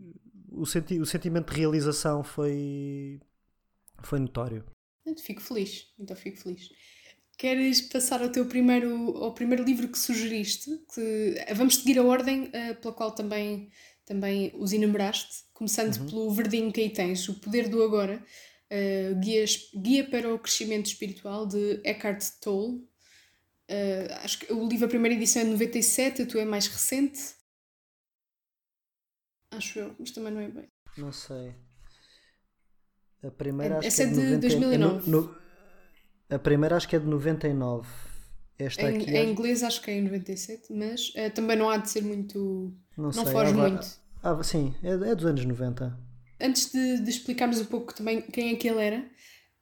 [0.52, 3.20] O, senti o sentimento de realização foi,
[4.04, 4.66] foi notório.
[5.24, 6.70] Fico feliz, então fico feliz.
[7.38, 10.70] Queres passar ao teu primeiro, ao primeiro livro que sugeriste?
[10.94, 13.72] Que, vamos seguir a ordem uh, pela qual também,
[14.06, 16.06] também os enumeraste, começando uhum.
[16.06, 18.24] pelo verdinho que aí tens, O Poder do Agora,
[18.72, 22.88] uh, guias, Guia para o Crescimento Espiritual, de Eckhart Tolle.
[23.72, 26.68] Uh, acho que o livro, a primeira edição é de 97, a tua é mais
[26.68, 27.22] recente.
[29.52, 30.68] Acho eu, mas também não é bem.
[30.98, 31.56] Não sei.
[33.24, 34.76] A primeira é, acho essa que é de, de 2009.
[34.76, 35.36] É no, no,
[36.30, 37.88] a primeira acho que é de 99.
[38.60, 39.12] Esta em, aqui.
[39.12, 42.74] Em inglês acho que é em 97, mas uh, também não há de ser muito.
[42.98, 44.02] Não, não foge muito.
[44.22, 45.98] Ah, sim, é, é dos anos 90.
[46.42, 49.06] Antes de, de explicarmos um pouco também quem é que ele era,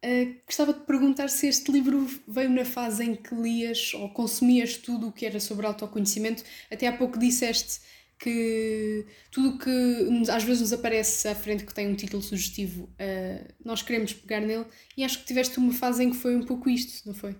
[0.03, 4.77] Uh, gostava de perguntar se este livro veio na fase em que lias ou consumias
[4.77, 6.43] tudo o que era sobre autoconhecimento.
[6.71, 7.81] Até há pouco disseste
[8.17, 13.53] que tudo que às vezes nos aparece à frente que tem um título sugestivo, uh,
[13.63, 16.69] nós queremos pegar nele, e acho que tiveste uma fase em que foi um pouco
[16.69, 17.35] isto, não foi?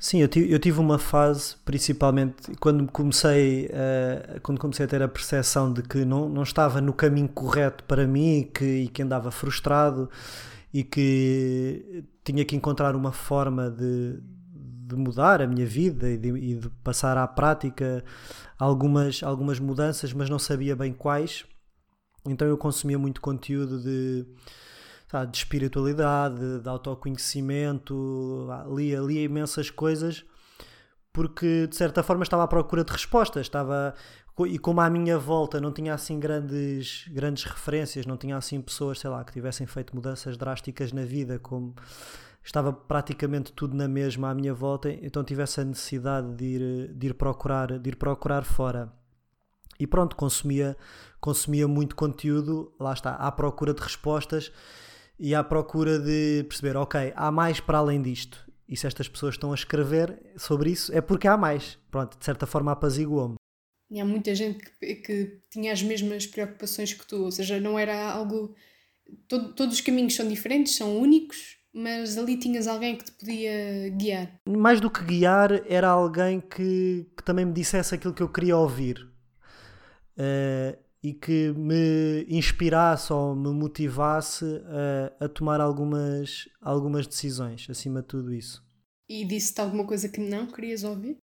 [0.00, 5.02] Sim, eu tive, eu tive uma fase, principalmente quando comecei, uh, quando comecei a ter
[5.02, 9.02] a percepção de que não, não estava no caminho correto para mim que, e que
[9.02, 10.08] andava frustrado
[10.72, 14.20] e que tinha que encontrar uma forma de,
[14.52, 18.04] de mudar a minha vida e de, e de, passar à prática
[18.58, 21.44] algumas, algumas mudanças, mas não sabia bem quais.
[22.26, 24.26] Então eu consumia muito conteúdo de,
[25.30, 30.24] de espiritualidade, de autoconhecimento, lia, lia imensas coisas
[31.18, 33.92] porque de certa forma estava à procura de respostas, estava
[34.46, 38.98] e como à minha volta não tinha assim grandes, grandes referências, não tinha assim pessoas,
[38.98, 41.74] sei lá, que tivessem feito mudanças drásticas na vida, como
[42.42, 47.06] estava praticamente tudo na mesma à minha volta, então tivesse a necessidade de ir, de
[47.08, 48.92] ir, procurar, de ir procurar fora.
[49.78, 50.76] E pronto, consumia,
[51.20, 54.50] consumia muito conteúdo, lá está, à procura de respostas
[55.18, 58.46] e à procura de perceber, ok, há mais para além disto.
[58.68, 61.78] E se estas pessoas estão a escrever sobre isso, é porque há mais.
[61.90, 63.37] Pronto, de certa forma apaziguou-me.
[63.90, 67.78] E há muita gente que, que, tinha as mesmas preocupações que tu, ou seja, não
[67.78, 68.54] era algo.
[69.26, 73.88] Todo, todos os caminhos são diferentes, são únicos, mas ali tinhas alguém que te podia
[73.90, 74.40] guiar.
[74.46, 78.56] Mais do que guiar, era alguém que, que também me dissesse aquilo que eu queria
[78.56, 79.08] ouvir
[80.18, 84.44] uh, e que me inspirasse ou me motivasse
[85.20, 88.62] a, a tomar algumas, algumas decisões acima de tudo isso.
[89.08, 91.16] E disse-te alguma coisa que não querias ouvir?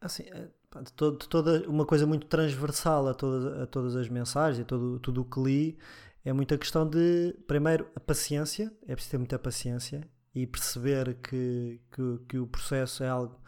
[0.00, 0.48] Assim, eh,
[0.82, 4.98] de, de toda uma coisa muito transversal a, toda, a todas as mensagens, a todo,
[4.98, 5.78] tudo o que li,
[6.24, 10.00] é muita questão de, primeiro, a paciência, é preciso ter muita paciência
[10.34, 13.40] e perceber que, que, que, o processo é algo,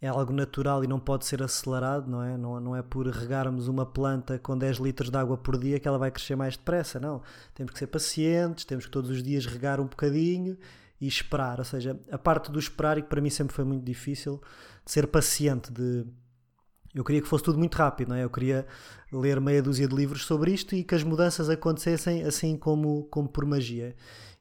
[0.00, 2.36] é algo natural e não pode ser acelerado, não é?
[2.36, 5.88] Não, não é por regarmos uma planta com 10 litros de água por dia que
[5.88, 7.22] ela vai crescer mais depressa, não.
[7.52, 10.56] Temos que ser pacientes, temos que todos os dias regar um bocadinho
[11.00, 13.84] e esperar, ou seja, a parte do esperar, e que para mim sempre foi muito
[13.84, 14.40] difícil,
[14.84, 16.06] de ser paciente, de
[16.96, 18.24] eu queria que fosse tudo muito rápido, não é?
[18.24, 18.66] Eu queria
[19.12, 23.28] ler meia dúzia de livros sobre isto e que as mudanças acontecessem assim como, como
[23.28, 23.94] por magia.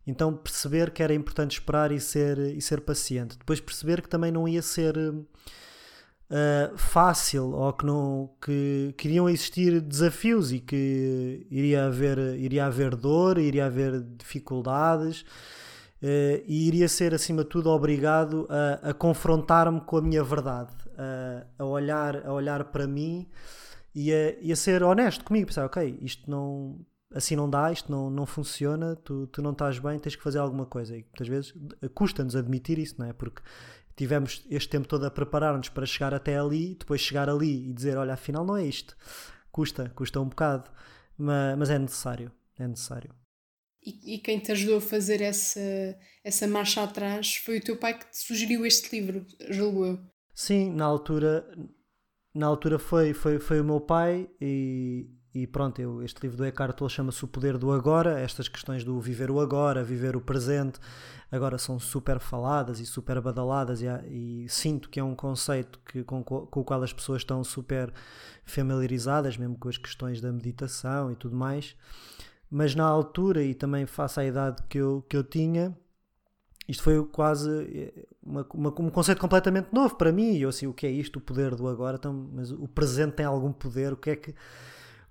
[0.08, 3.38] Então perceber que era importante esperar e ser, e ser paciente.
[3.38, 9.28] Depois perceber que também não ia ser uh, fácil ou que, não, que, que iriam
[9.28, 15.22] existir desafios e que iria haver, iria haver dor, iria haver dificuldades
[16.02, 20.74] uh, e iria ser acima de tudo obrigado a, a confrontar-me com a minha verdade,
[21.58, 23.30] a, olhar, a olhar para mim
[23.94, 27.90] e a, e a ser honesto comigo, pensar, ok, isto não assim não dá, isto
[27.90, 30.98] não, não funciona, tu, tu não estás bem, tens que fazer alguma coisa.
[30.98, 31.54] E muitas vezes
[31.94, 33.14] custa-nos admitir isso, não é?
[33.14, 33.42] Porque
[33.96, 37.98] tivemos este tempo todo a preparar-nos para chegar até ali, depois chegar ali e dizer,
[37.98, 38.98] olha, afinal não é isto.
[39.50, 40.70] Custa, custa um bocado,
[41.18, 43.16] mas, mas é necessário, é necessário.
[43.82, 45.60] E, e, quem te ajudou a fazer essa,
[46.24, 50.15] essa marcha atrás foi o teu pai que te sugeriu este livro, julgo eu.
[50.36, 51.50] Sim, na altura,
[52.34, 56.46] na altura foi, foi, foi o meu pai e, e pronto, eu, este livro do
[56.46, 58.20] Eckhart Tolle chama-se O Poder do Agora.
[58.20, 60.78] Estas questões do viver o agora, viver o presente,
[61.32, 66.04] agora são super faladas e super badaladas e, e sinto que é um conceito que,
[66.04, 67.94] com, com, o qual as pessoas estão super
[68.44, 71.78] familiarizadas, mesmo com as questões da meditação e tudo mais.
[72.52, 75.74] Mas na altura, e também face à idade que eu, que eu tinha,
[76.68, 80.38] isto foi quase eh, uma, uma, um conceito completamente novo para mim.
[80.38, 81.98] Eu assim, o que é isto, o poder do agora?
[81.98, 83.94] Então, mas o presente tem algum poder?
[83.94, 84.36] O que é que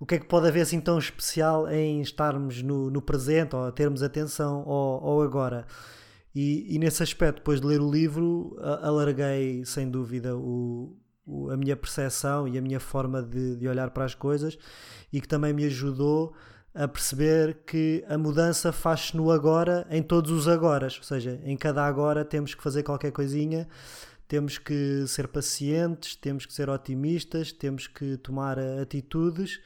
[0.00, 3.70] o que é que pode haver assim tão especial em estarmos no, no presente ou
[3.72, 5.66] termos atenção ao, ao agora?
[6.34, 11.56] E, e, nesse aspecto, depois de ler o livro, alarguei sem dúvida o, o, a
[11.56, 14.58] minha percepção e a minha forma de, de olhar para as coisas
[15.12, 16.34] e que também me ajudou
[16.74, 21.56] a perceber que a mudança faz-se no agora, em todos os agoras, ou seja, em
[21.56, 23.68] cada agora temos que fazer qualquer coisinha,
[24.26, 29.60] temos que ser pacientes, temos que ser otimistas, temos que tomar atitudes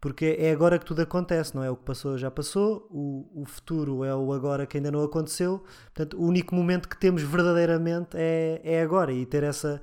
[0.00, 1.70] porque é agora que tudo acontece, não é?
[1.70, 5.64] O que passou já passou, o, o futuro é o agora que ainda não aconteceu,
[5.86, 9.80] portanto, o único momento que temos verdadeiramente é, é agora e ter essa,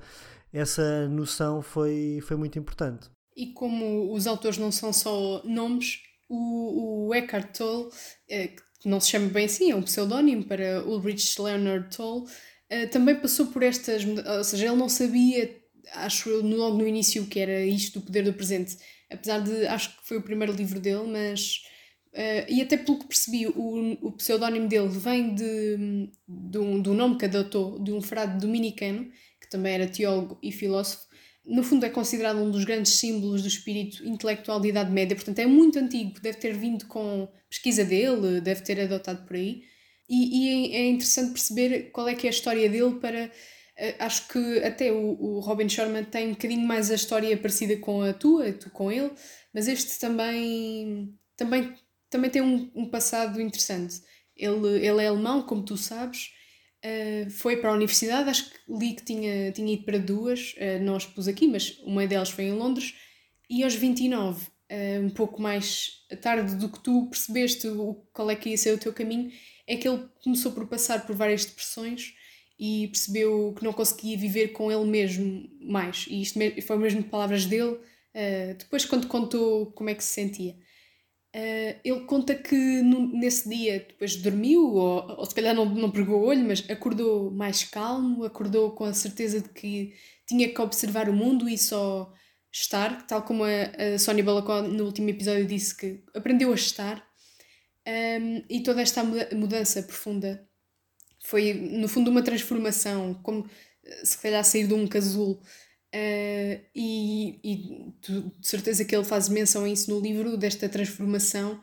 [0.52, 3.10] essa noção foi, foi muito importante.
[3.36, 7.90] E como os autores não são só nomes, o, o Eckhart Tolle,
[8.28, 12.26] é, que não se chama bem assim, é um pseudónimo para Ulrich Leonard Tolle,
[12.68, 15.54] é, também passou por estas, ou seja, ele não sabia,
[15.92, 18.76] acho eu, logo no início que era isto do poder do presente
[19.14, 21.62] apesar de acho que foi o primeiro livro dele, mas
[22.12, 26.94] uh, e até pelo que percebi, o, o pseudónimo dele vem de, de, um, um
[26.94, 29.10] nome que adotou de um frade dominicano,
[29.40, 31.06] que também era teólogo e filósofo.
[31.44, 35.38] No fundo, é considerado um dos grandes símbolos do espírito intelectual da Idade Média, portanto,
[35.40, 39.62] é muito antigo, deve ter vindo com pesquisa dele, deve ter adotado por aí.
[40.08, 43.30] E, e é interessante perceber qual é que é a história dele para
[43.74, 47.76] Uh, acho que até o, o, Robin Sherman tem um bocadinho mais a história parecida
[47.78, 49.10] com a tua, tu com ele,
[49.52, 51.74] mas este também, também,
[52.08, 54.00] também tem um, um passado interessante.
[54.36, 56.30] Ele, ele é alemão, como tu sabes,
[56.84, 60.82] uh, foi para a universidade, acho que li que tinha, tinha ido para duas, uh,
[60.82, 62.94] não as pus aqui, mas uma delas foi em Londres,
[63.48, 68.36] e aos 29, uh, um pouco mais tarde do que tu percebeste o, qual é
[68.36, 69.32] que ia ser o teu caminho,
[69.66, 72.14] é que ele começou por passar por várias depressões
[72.58, 76.06] e percebeu que não conseguia viver com ele mesmo mais.
[76.08, 80.54] E isto foi mesmo palavras dele, uh, depois quando contou como é que se sentia.
[81.34, 85.90] Uh, ele conta que no, nesse dia depois dormiu, ou, ou se calhar não, não
[85.90, 89.92] pregou o olho, mas acordou mais calmo, acordou com a certeza de que
[90.28, 92.12] tinha que observar o mundo e só
[92.52, 97.04] estar, tal como a, a Sónia Balacó no último episódio disse que aprendeu a estar.
[97.86, 100.48] Um, e toda esta mudança profunda
[101.24, 103.48] foi, no fundo, uma transformação, como
[103.84, 105.42] eh, se calhar sair de um casulo.
[105.94, 111.60] Uh, e, e de certeza que ele faz menção a isso no livro, desta transformação.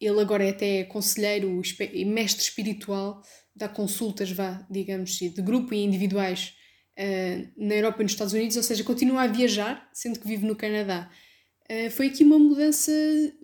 [0.00, 1.60] Ele agora é até conselheiro
[1.92, 3.20] e mestre espiritual,
[3.54, 6.54] dá consultas, vá, digamos, de grupo e individuais
[6.96, 10.46] uh, na Europa e nos Estados Unidos, ou seja, continua a viajar, sendo que vive
[10.46, 11.10] no Canadá.
[11.68, 12.92] Uh, foi aqui uma mudança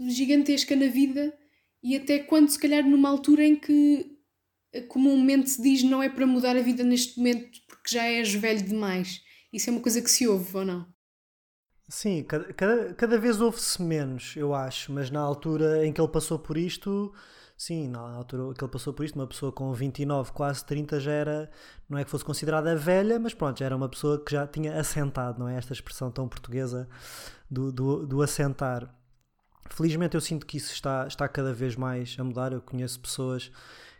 [0.08, 1.36] gigantesca na vida
[1.82, 4.16] e até quando, se calhar, numa altura em que
[4.86, 8.62] comumente se diz não é para mudar a vida neste momento porque já és velho
[8.62, 9.28] demais.
[9.52, 10.86] Isso é uma coisa que se ouve ou não?
[11.88, 16.08] Sim, cada, cada, cada vez ouve-se menos, eu acho, mas na altura em que ele
[16.08, 17.12] passou por isto,
[17.56, 21.10] sim, na altura que ele passou por isto, uma pessoa com 29, quase 30 já
[21.10, 21.50] era,
[21.88, 24.78] não é que fosse considerada velha, mas pronto, já era uma pessoa que já tinha
[24.78, 25.56] assentado, não é?
[25.56, 26.88] Esta expressão tão portuguesa
[27.50, 28.88] do, do, do assentar.
[29.68, 32.52] Felizmente eu sinto que isso está, está cada vez mais a mudar.
[32.52, 33.50] Eu conheço pessoas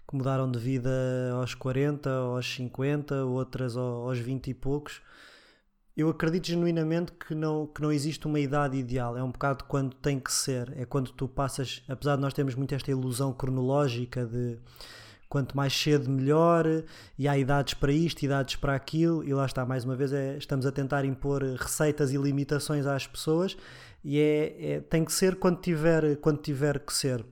[0.09, 0.91] que mudaram de vida
[1.35, 5.01] aos 40, aos 50, outras aos 20 e poucos.
[6.01, 9.17] Eu acredito genuinamente que não, que não existe uma idade ideal.
[9.17, 10.73] É um bocado quando tem que ser.
[10.77, 11.83] É quando tu passas.
[11.89, 14.59] Apesar de nós termos muito esta ilusão cronológica de
[15.29, 16.67] quanto mais cedo melhor,
[17.17, 20.37] e há idades para isto, idades para aquilo, e lá está, mais uma vez, é,
[20.37, 23.57] estamos a tentar impor receitas e limitações às pessoas,
[24.03, 27.25] e é, é, tem que ser quando tiver, quando tiver que ser.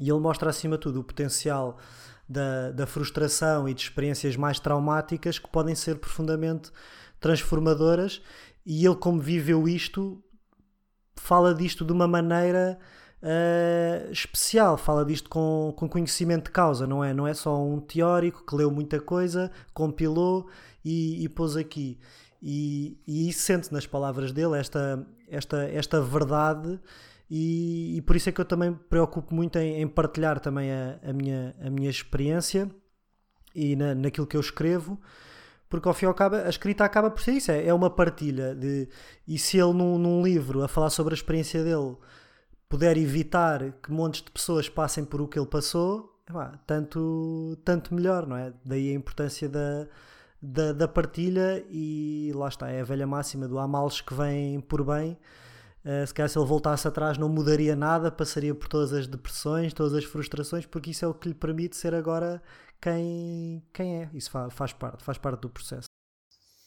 [0.00, 1.78] E ele mostra acima de tudo o potencial
[2.28, 6.72] da, da frustração e de experiências mais traumáticas que podem ser profundamente
[7.22, 8.20] transformadoras,
[8.66, 10.22] e ele, como viveu isto,
[11.16, 12.78] fala disto de uma maneira
[13.22, 17.14] uh, especial, fala disto com, com conhecimento de causa, não é?
[17.14, 20.48] Não é só um teórico que leu muita coisa, compilou
[20.84, 21.98] e, e pôs aqui.
[22.42, 26.80] E, e isso sente nas palavras dele esta, esta, esta verdade
[27.34, 30.98] e, e, por isso é que eu também preocupo muito em, em partilhar também a,
[31.02, 32.70] a, minha, a minha experiência
[33.54, 35.00] e na, naquilo que eu escrevo
[35.72, 37.88] porque ao fim e ao cabo a escrita acaba por ser isso, é, é uma
[37.88, 38.86] partilha de,
[39.26, 41.96] e se ele num, num livro a falar sobre a experiência dele
[42.68, 46.14] puder evitar que montes de pessoas passem por o que ele passou,
[46.66, 48.52] tanto, tanto melhor, não é?
[48.62, 49.86] Daí a importância da,
[50.42, 54.60] da, da, partilha e lá está, é a velha máxima do há males que vêm
[54.60, 55.16] por bem.
[55.86, 59.72] Uh, se calhar se ele voltasse atrás não mudaria nada, passaria por todas as depressões,
[59.72, 62.42] todas as frustrações, porque isso é o que lhe permite ser agora
[62.82, 64.10] quem, quem é.
[64.12, 65.86] Isso faz, faz parte, faz parte do processo.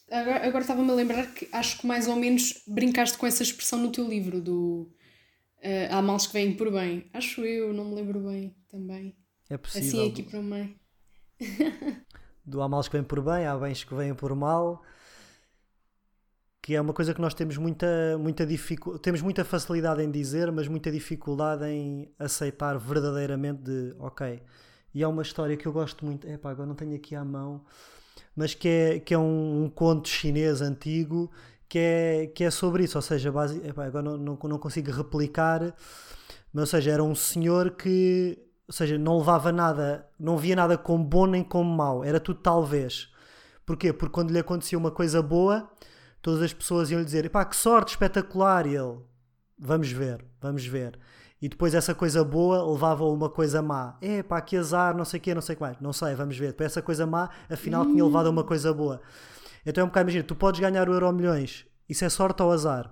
[0.10, 3.80] Agora, agora estava-me a lembrar que acho que mais ou menos brincaste com essa expressão
[3.80, 4.90] no teu livro do
[5.66, 7.10] Uh, há males que vêm por bem.
[7.12, 9.18] Acho eu, não me lembro bem também.
[9.50, 9.88] É possível.
[9.88, 10.76] Assim aqui para o meio.
[12.46, 14.84] do há males que vêm por bem, há bens que vêm por mal.
[16.62, 20.52] Que é uma coisa que nós temos muita, muita dificuldade, temos muita facilidade em dizer,
[20.52, 24.42] mas muita dificuldade em aceitar verdadeiramente de ok.
[24.96, 27.62] E é uma história que eu gosto muito, epá, agora não tenho aqui à mão,
[28.36, 31.30] mas que é, que é um, um conto chinês antigo
[31.68, 35.76] que é, que é sobre isso, ou seja, base, agora não, não, não consigo replicar,
[36.54, 40.78] mas ou seja, era um senhor que ou seja, não levava nada, não via nada
[40.78, 43.12] como bom nem como mau, era tudo talvez.
[43.66, 43.94] Porquê?
[43.94, 45.70] Porque quando lhe acontecia uma coisa boa,
[46.22, 48.66] todas as pessoas iam lhe dizer: pá, que sorte espetacular!
[48.66, 49.00] E ele,
[49.58, 51.00] vamos ver, vamos ver.
[51.46, 54.00] E depois essa coisa boa levava a uma coisa má.
[54.02, 55.80] É pá, que azar, não sei o quê, não sei o que mais.
[55.80, 56.48] Não sei, vamos ver.
[56.48, 59.00] Depois essa coisa má, afinal, tinha levado a uma coisa boa.
[59.64, 62.52] Então é um bocado, imagina, tu podes ganhar o euro milhões, isso é sorte ou
[62.52, 62.90] azar?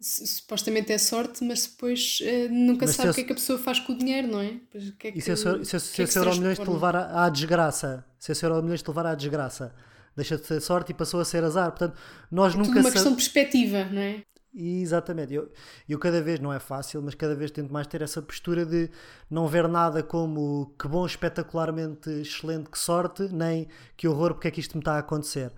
[0.00, 3.58] Supostamente é sorte, mas depois uh, nunca mas sabe o que é que a pessoa
[3.58, 4.60] faz com o dinheiro, não é?
[5.00, 7.28] Que é que, e se, esse, se, se, esse euro milhões te levar à, à
[7.28, 9.74] desgraça, se esse euro milhões te levar à desgraça,
[10.14, 11.70] deixa de ser sorte e passou a ser azar.
[11.70, 11.98] Portanto,
[12.30, 12.68] nós é nunca.
[12.68, 14.22] Tudo uma questão de perspectiva, não é?
[14.54, 15.50] Exatamente, eu,
[15.86, 18.90] eu cada vez, não é fácil, mas cada vez tento mais ter essa postura de
[19.30, 24.50] não ver nada como que bom, espetacularmente excelente, que sorte, nem que horror, porque é
[24.50, 25.52] que isto me está a acontecer.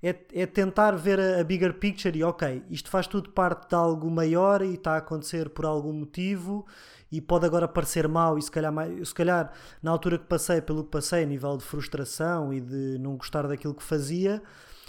[0.00, 3.74] É, é tentar ver a, a, bigger picture e ok, isto faz tudo parte de
[3.74, 6.66] algo maior e está a acontecer por algum motivo
[7.10, 9.52] e pode agora parecer mal e se calhar, se calhar
[9.82, 13.48] na altura que passei pelo que passei a nível de frustração e de não gostar
[13.48, 14.42] daquilo que fazia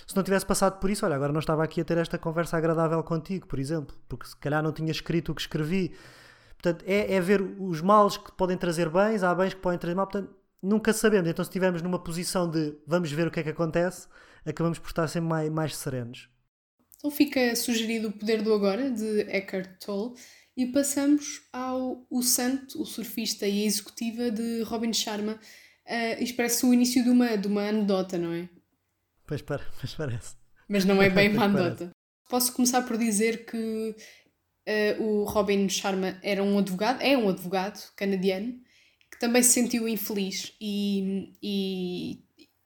[0.05, 2.57] se não tivesse passado por isso, olha, agora não estava aqui a ter esta conversa
[2.57, 5.95] agradável contigo, por exemplo, porque se calhar não tinha escrito o que escrevi.
[6.61, 9.95] Portanto, é, é ver os males que podem trazer bens, há bens que podem trazer
[9.95, 11.29] mal, portanto, nunca sabemos.
[11.29, 14.07] Então, se estivermos numa posição de vamos ver o que é que acontece,
[14.45, 16.29] acabamos por estar sempre mais, mais serenos.
[16.97, 20.15] Então fica sugerido o Poder do Agora, de Eckhart Tolle,
[20.57, 25.33] e passamos ao O Santo, o surfista e a executiva de Robin Sharma.
[25.85, 28.49] Uh, isto parece o início de uma, de uma anedota, não é?
[29.25, 30.35] Pois, para, pois parece.
[30.67, 31.91] Mas não é bem uma anedota.
[32.29, 33.95] Posso começar por dizer que
[34.67, 38.53] uh, o Robin Sharma era um advogado, é um advogado canadiano,
[39.11, 42.25] que também se sentiu infeliz e, e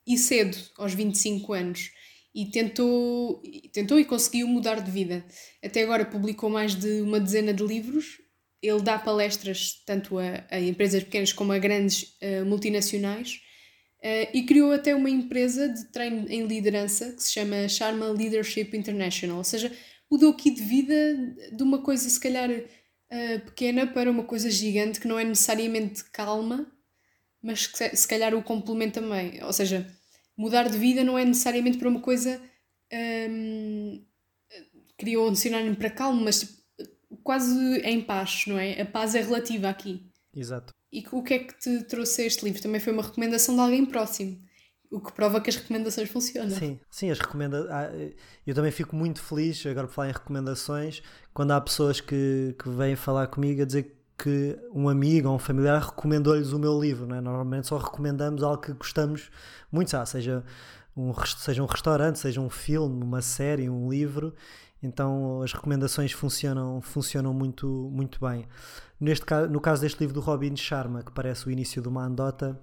[0.09, 1.91] e cedo, aos 25 anos,
[2.33, 5.23] e tentou, tentou e conseguiu mudar de vida.
[5.63, 8.17] Até agora publicou mais de uma dezena de livros.
[8.59, 13.39] Ele dá palestras tanto a, a empresas pequenas como a grandes uh, multinacionais
[14.03, 18.69] uh, e criou até uma empresa de treino em liderança que se chama Sharma Leadership
[18.73, 19.37] International.
[19.37, 19.71] Ou seja,
[20.09, 20.95] mudou aqui de vida
[21.51, 26.03] de uma coisa se calhar uh, pequena para uma coisa gigante que não é necessariamente
[26.05, 26.71] calma,
[27.41, 29.43] mas que se calhar o complementa também.
[29.43, 29.87] Ou seja,
[30.35, 32.41] mudar de vida não é necessariamente para uma coisa.
[32.91, 34.03] Um,
[34.97, 36.59] criou um sinónimo para calmo, mas tipo,
[37.23, 38.81] quase em paz, não é?
[38.81, 40.05] A paz é relativa aqui.
[40.35, 40.73] Exato.
[40.91, 42.61] E o que é que te trouxe este livro?
[42.61, 44.39] Também foi uma recomendação de alguém próximo.
[44.91, 46.49] O que prova que as recomendações funcionam.
[46.49, 47.69] Sim, sim, as recomendações.
[47.69, 47.91] Ah,
[48.45, 52.69] eu também fico muito feliz, agora por falar em recomendações, quando há pessoas que, que
[52.69, 57.05] vêm falar comigo a dizer que um amigo ou um familiar recomendou-lhes o meu livro.
[57.05, 57.21] Não é?
[57.21, 59.29] Normalmente só recomendamos algo que gostamos
[59.71, 60.43] muito, seja
[60.97, 64.33] um, seja um restaurante, seja um filme, uma série, um livro.
[64.81, 68.47] Então as recomendações funcionam, funcionam muito, muito bem.
[68.99, 72.59] Neste, no caso deste livro do Robin Sharma, que parece o início de uma andota,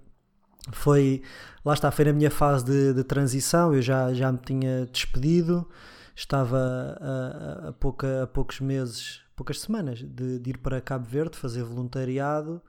[0.72, 1.22] foi,
[1.64, 5.68] lá está, foi na minha fase de, de transição, eu já, já me tinha despedido,
[6.14, 6.58] estava
[7.00, 11.62] a, a, pouca, a poucos meses, poucas semanas de, de, ir para Cabo Verde fazer
[11.62, 12.60] voluntariado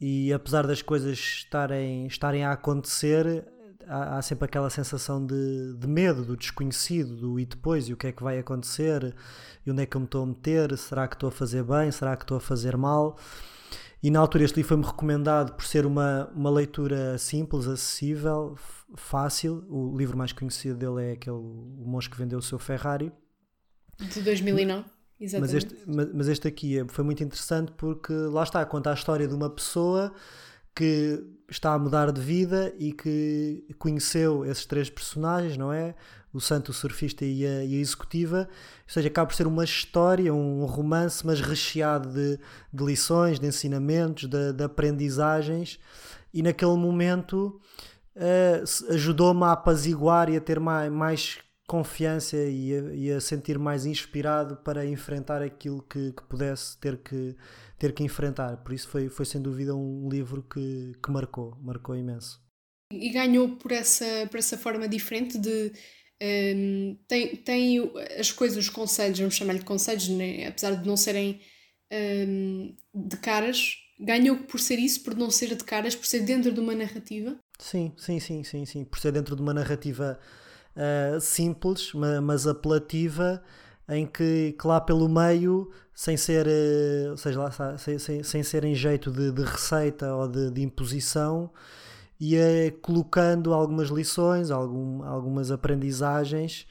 [0.00, 3.46] e apesar das coisas estarem, estarem a acontecer,
[3.90, 7.96] há, há sempre aquela sensação de, de, medo, do desconhecido, do e depois, e o
[7.96, 9.14] que é que vai acontecer,
[9.66, 11.90] e onde é que eu me estou a meter, será que estou a fazer bem,
[11.90, 13.18] será que estou a fazer mal?
[14.02, 18.56] E na altura este livro foi-me recomendado por ser uma, uma leitura simples, acessível,
[18.96, 19.62] fácil.
[19.68, 23.12] O livro mais conhecido dele é aquele O Monge que Vendeu o Seu Ferrari.
[23.98, 24.84] De 2009,
[25.20, 25.40] exatamente.
[25.40, 29.28] Mas este, mas este aqui é, foi muito interessante porque lá está, conta a história
[29.28, 30.14] de uma pessoa
[30.74, 35.94] que está a mudar de vida e que conheceu esses três personagens, não é?
[36.32, 38.48] O santo, o surfista e a, e a executiva.
[38.48, 42.38] Ou seja, acaba por ser uma história, um romance, mas recheado de,
[42.72, 45.80] de lições, de ensinamentos, de, de aprendizagens.
[46.32, 47.60] E naquele momento
[48.14, 53.58] uh, ajudou-me a apaziguar e a ter mais, mais confiança e a, e a, sentir
[53.58, 57.36] mais inspirado para enfrentar aquilo que, que pudesse ter que
[57.80, 58.58] ter que enfrentar.
[58.58, 62.38] Por isso foi, foi sem dúvida um livro que, que marcou, marcou imenso.
[62.92, 65.72] E ganhou por essa, por essa forma diferente de.
[66.22, 70.46] Um, tem, tem as coisas, os conselhos, vamos chamar-lhe de conselhos, né?
[70.46, 71.40] apesar de não serem
[71.90, 76.52] um, de caras, ganhou por ser isso, por não ser de caras, por ser dentro
[76.52, 77.38] de uma narrativa?
[77.58, 78.84] Sim, sim, sim, sim, sim.
[78.84, 80.20] Por ser dentro de uma narrativa
[80.76, 83.42] uh, simples, mas apelativa
[83.90, 88.64] em que, que lá pelo meio, sem ser, uh, seja lá, sem, sem, sem ser
[88.64, 91.50] em jeito de, de receita ou de, de, imposição,
[92.18, 96.66] ia colocando algumas lições, algum, algumas aprendizagens,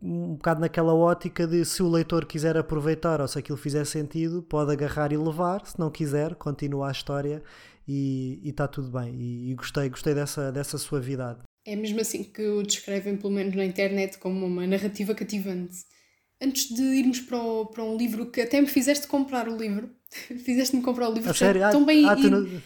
[0.00, 4.42] um bocado naquela ótica de se o leitor quiser aproveitar ou se aquilo fizer sentido,
[4.42, 7.42] pode agarrar e levar, se não quiser, continua a história
[7.88, 9.14] e está tudo bem.
[9.14, 11.40] E, e, gostei, gostei dessa, dessa suavidade.
[11.64, 15.95] É mesmo assim que o descrevem, pelo menos na internet, como uma narrativa cativante
[16.40, 19.94] antes de irmos para, o, para um livro que até me fizeste comprar o livro.
[20.44, 21.30] Fizeste-me comprar o livro.
[21.30, 21.62] A sério?
[21.70, 22.62] Tão ah, bem, ah, não...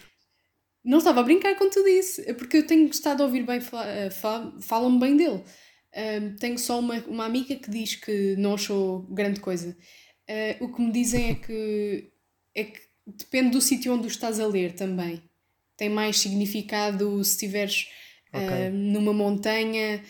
[0.83, 0.97] não...
[0.97, 4.09] estava a brincar com tudo isso, é porque eu tenho estado a ouvir bem, eh,
[4.61, 5.43] falam-me bem dele.
[6.39, 9.75] Tenho só uma, uma amiga que diz que não achou grande coisa.
[10.29, 12.11] Uh, o que me dizem é que,
[12.55, 15.21] é que depende do sítio onde o estás a ler também.
[15.75, 17.87] Tem mais significado se estiveres
[18.29, 18.69] okay.
[18.69, 20.01] uh, numa montanha,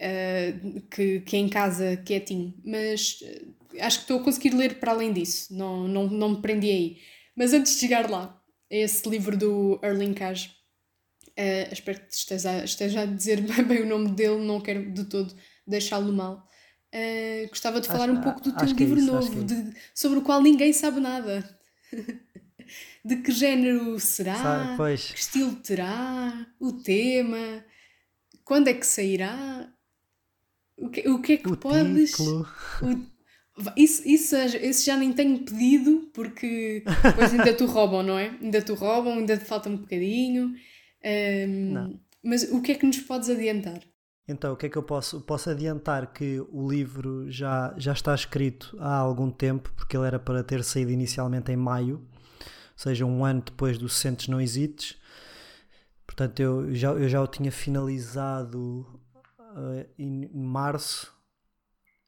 [0.00, 4.78] uh, que, que é em casa quietinho, mas uh, acho que estou a conseguir ler
[4.78, 6.98] para além disso, não, não, não me prendi aí.
[7.36, 8.40] Mas antes de chegar lá,
[8.70, 13.86] esse livro do Erling Kaj, uh, espero que esteja, esteja a dizer bem, bem, o
[13.86, 15.34] nome dele, não quero de todo
[15.66, 16.46] deixá-lo mal.
[16.94, 19.44] Uh, gostava de falar acho, um pouco do teu é livro é isso, novo, é
[19.44, 21.58] de, sobre o qual ninguém sabe nada.
[23.04, 24.36] de que género será?
[24.36, 26.46] Sabe, que estilo terá?
[26.58, 27.64] O tema?
[28.44, 29.70] Quando é que sairá?
[30.78, 32.18] O que, o que é que o podes.
[32.18, 32.46] O,
[33.76, 34.36] isso, isso,
[34.84, 38.36] já nem tenho pedido, porque depois ainda tu roubam, não é?
[38.40, 40.54] Ainda tu roubam, ainda te falta um bocadinho.
[41.04, 43.80] Um, mas o que é que nos podes adiantar?
[44.28, 45.20] Então, o que é que eu posso?
[45.22, 50.18] Posso adiantar que o livro já, já está escrito há algum tempo, porque ele era
[50.18, 54.96] para ter saído inicialmente em maio, ou seja, um ano depois do Sentes Não Hesites.
[56.06, 58.97] Portanto, eu já, eu já o tinha finalizado
[59.50, 61.12] uh, em março.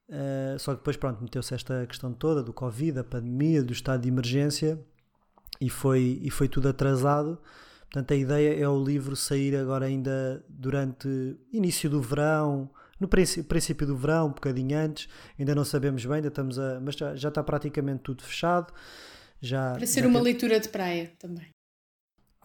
[0.09, 4.03] Uh, só que depois, pronto, meteu-se esta questão toda do Covid, a pandemia, do estado
[4.03, 4.79] de emergência
[5.61, 7.39] e foi, e foi tudo atrasado.
[7.83, 11.09] Portanto, a ideia é o livro sair agora ainda durante
[11.53, 12.71] início do verão,
[13.01, 16.95] no princípio do verão, um bocadinho antes, ainda não sabemos bem, ainda estamos a, mas
[16.95, 18.73] já, já está praticamente tudo fechado.
[19.41, 20.25] Já, Para ser uma tem...
[20.25, 21.49] leitura de praia também.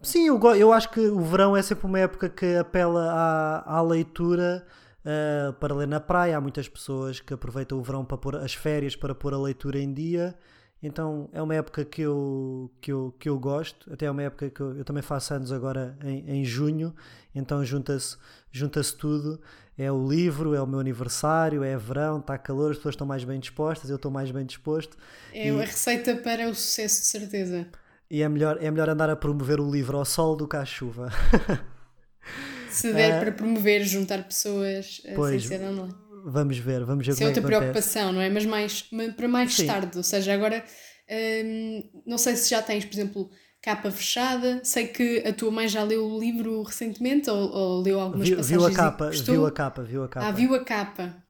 [0.02, 3.82] Sim, eu, eu acho que o verão é sempre uma época que apela à, à
[3.82, 4.66] leitura
[5.06, 6.36] uh, para ler na praia.
[6.36, 9.78] Há muitas pessoas que aproveitam o verão para pôr as férias para pôr a leitura
[9.78, 10.34] em dia.
[10.82, 13.92] Então é uma época que eu, que eu, que eu gosto.
[13.92, 16.94] Até é uma época que eu, eu também faço anos agora em, em junho.
[17.34, 18.16] Então junta-se
[18.50, 19.40] junta tudo.
[19.78, 23.24] É o livro, é o meu aniversário, é verão, está calor, as pessoas estão mais
[23.24, 24.96] bem dispostas, eu estou mais bem disposto.
[25.34, 25.50] É e...
[25.50, 27.66] a receita para o sucesso, de certeza.
[28.10, 30.64] E é melhor, é melhor andar a promover o livro ao sol do que à
[30.64, 31.10] chuva.
[32.70, 35.94] Se der uh, para promover, juntar pessoas pois, sem ser online.
[36.24, 38.28] Vamos ver, vamos ver Isso é outra preocupação, não é?
[38.28, 39.66] Mas mais, para mais Sim.
[39.66, 40.64] tarde, ou seja, agora
[41.44, 43.30] hum, não sei se já tens, por exemplo,
[43.62, 44.60] capa fechada.
[44.64, 48.36] Sei que a tua mãe já leu o livro recentemente ou, ou leu algumas viu,
[48.36, 48.62] passagens.
[48.62, 50.26] Viu a capa, viu a capa, viu a capa.
[50.26, 51.22] Ah, viu a capa.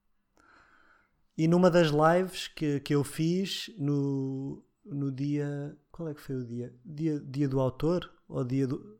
[1.36, 5.76] E numa das lives que, que eu fiz no, no dia.
[5.90, 6.74] Qual é que foi o dia?
[6.84, 8.10] Dia, dia do autor?
[8.28, 8.98] Ou dia do.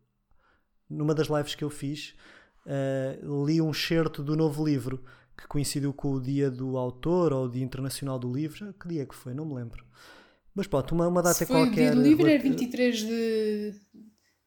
[0.88, 2.14] Numa das lives que eu fiz,
[2.66, 5.02] uh, li um excerto do novo livro
[5.36, 8.72] que coincidiu com o dia do autor ou o dia internacional do livro.
[8.74, 9.34] Que dia é que foi?
[9.34, 9.84] Não me lembro.
[10.54, 11.70] Mas pronto, uma, uma data foi qualquer.
[11.70, 13.74] O dia do livro é 23 de,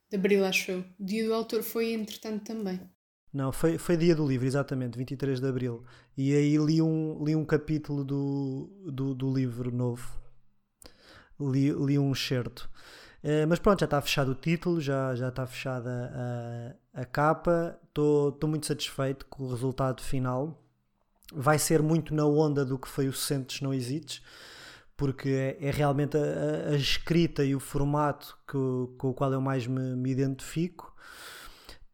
[0.09, 0.83] de abril, acho eu.
[0.99, 2.79] O dia do autor foi entretanto também.
[3.31, 5.83] Não, foi, foi dia do livro, exatamente, 23 de abril.
[6.17, 10.19] E aí li um, li um capítulo do, do, do livro novo.
[11.39, 12.67] Li, li um excerto.
[13.23, 16.11] Uh, mas pronto, já está fechado o título, já, já está fechada
[16.93, 17.77] a, a capa.
[17.87, 20.63] Estou muito satisfeito com o resultado final.
[21.33, 24.21] Vai ser muito na onda do que foi o Sentes Não Hesites
[24.99, 28.57] porque é, é realmente a, a, escrita e o formato que,
[28.97, 30.93] com o qual eu mais me, me identifico.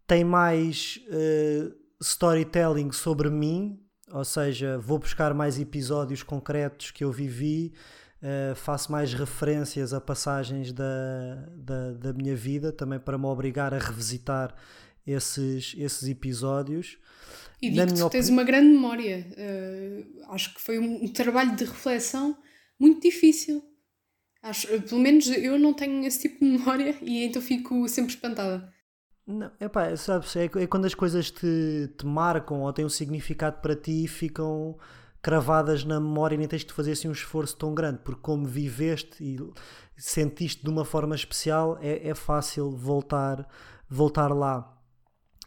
[0.08, 3.80] Tem mais uh, storytelling sobre mim,
[4.12, 7.74] ou seja, vou buscar mais episódios concretos que eu vivi,
[8.26, 10.84] uh, faço mais referências a passagens da,
[11.56, 14.56] da, da, minha vida, também para me obrigar a revisitar
[15.06, 16.98] esses, esses episódios.
[17.62, 19.28] E digo que tu tens uma grande memória.
[19.32, 22.38] Uh, acho que foi um, um trabalho de reflexão
[22.80, 23.64] muito difícil.
[24.42, 28.74] Acho, pelo menos eu não tenho esse tipo de memória e então fico sempre espantada.
[29.28, 33.60] Não, epá, sabes, é, é quando as coisas te, te marcam ou têm um significado
[33.60, 34.78] para ti e ficam
[35.26, 38.46] cravadas na memória e nem tens de fazer assim um esforço tão grande, porque como
[38.46, 39.40] viveste e
[39.98, 43.50] sentiste de uma forma especial, é, é fácil voltar,
[43.90, 44.72] voltar lá.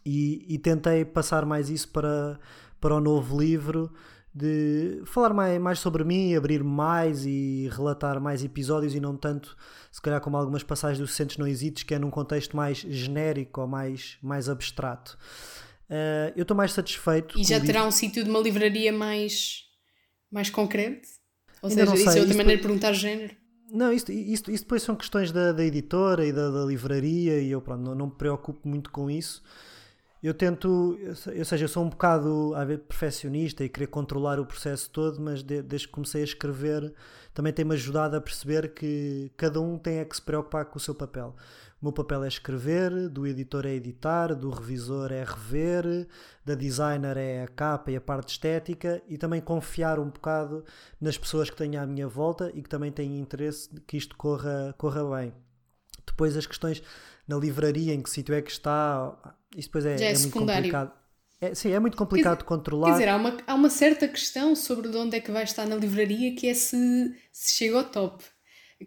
[0.05, 2.37] E, e tentei passar mais isso para,
[2.81, 3.89] para o novo livro
[4.35, 9.55] de falar mais, mais sobre mim, abrir mais e relatar mais episódios e não tanto,
[9.89, 13.61] se calhar, como algumas passagens do Sentes Não Hesites, que é num contexto mais genérico
[13.61, 15.17] ou mais, mais abstrato.
[15.89, 17.39] Uh, eu estou mais satisfeito.
[17.39, 19.68] E já terá um sítio de uma livraria mais,
[20.31, 21.07] mais concreto?
[21.61, 23.35] Ou Ainda seja, isso é outra isso maneira de perguntar género?
[23.71, 27.51] Não, isto, isto, isto depois são questões da, da editora e da, da livraria e
[27.51, 29.43] eu pronto, não, não me preocupo muito com isso
[30.21, 34.45] eu tento, ou seja, eu sou um bocado a ver, perfeccionista e querer controlar o
[34.45, 36.93] processo todo, mas de, desde que comecei a escrever
[37.33, 40.79] também tem-me ajudado a perceber que cada um tem é que se preocupar com o
[40.79, 41.35] seu papel.
[41.81, 46.07] O meu papel é escrever, do editor é editar, do revisor é rever,
[46.43, 50.65] da designer é a capa e a parte estética e também confiar um bocado
[50.99, 54.75] nas pessoas que tenho à minha volta e que também têm interesse que isto corra,
[54.77, 55.33] corra bem.
[56.05, 56.83] Depois as questões
[57.25, 59.15] na livraria, em que sítio é que está,
[59.55, 60.91] isso depois é, é, é muito complicado.
[61.41, 62.87] É, sim, é muito complicado quer, de controlar.
[62.87, 65.65] Quer dizer, há uma, há uma certa questão sobre de onde é que vai estar
[65.65, 68.21] na livraria que é se, se chega ao top.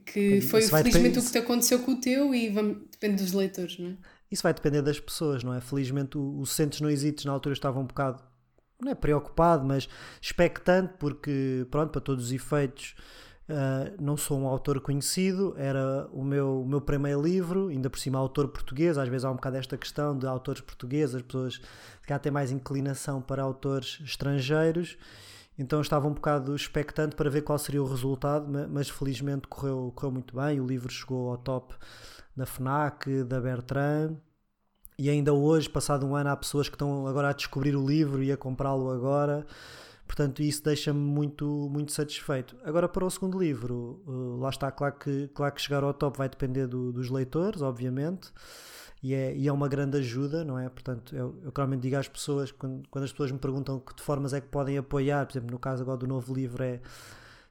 [0.04, 3.78] Que foi felizmente o que te aconteceu com o teu e vamos, depende dos leitores,
[3.78, 3.96] não é?
[4.30, 5.60] Isso vai depender das pessoas, não é?
[5.60, 8.22] Felizmente o, o Centros No Hesites na altura estava um bocado,
[8.80, 9.88] não é preocupado, mas
[10.20, 12.94] expectante, porque, pronto, para todos os efeitos,
[13.48, 17.98] Uh, não sou um autor conhecido, era o meu, o meu primeiro livro, ainda por
[17.98, 21.60] cima autor português, às vezes há um bocado esta questão de autores portugueses, as pessoas
[22.06, 24.96] cá têm mais inclinação para autores estrangeiros,
[25.58, 29.92] então eu estava um bocado expectante para ver qual seria o resultado, mas felizmente correu,
[29.94, 31.74] correu muito bem, o livro chegou ao top
[32.36, 34.16] da FNAC, da Bertrand,
[34.98, 38.22] e ainda hoje, passado um ano, há pessoas que estão agora a descobrir o livro
[38.22, 39.46] e a comprá-lo agora.
[40.06, 42.54] Portanto, isso deixa-me muito, muito satisfeito.
[42.64, 46.18] Agora, para o segundo livro, uh, lá está, claro que, claro que chegar ao top
[46.18, 48.30] vai depender do, dos leitores, obviamente,
[49.02, 50.68] e é, e é uma grande ajuda, não é?
[50.68, 54.02] Portanto, eu, eu claramente digo às pessoas, quando, quando as pessoas me perguntam que de
[54.02, 56.80] formas é que podem apoiar, por exemplo, no caso agora do novo livro, é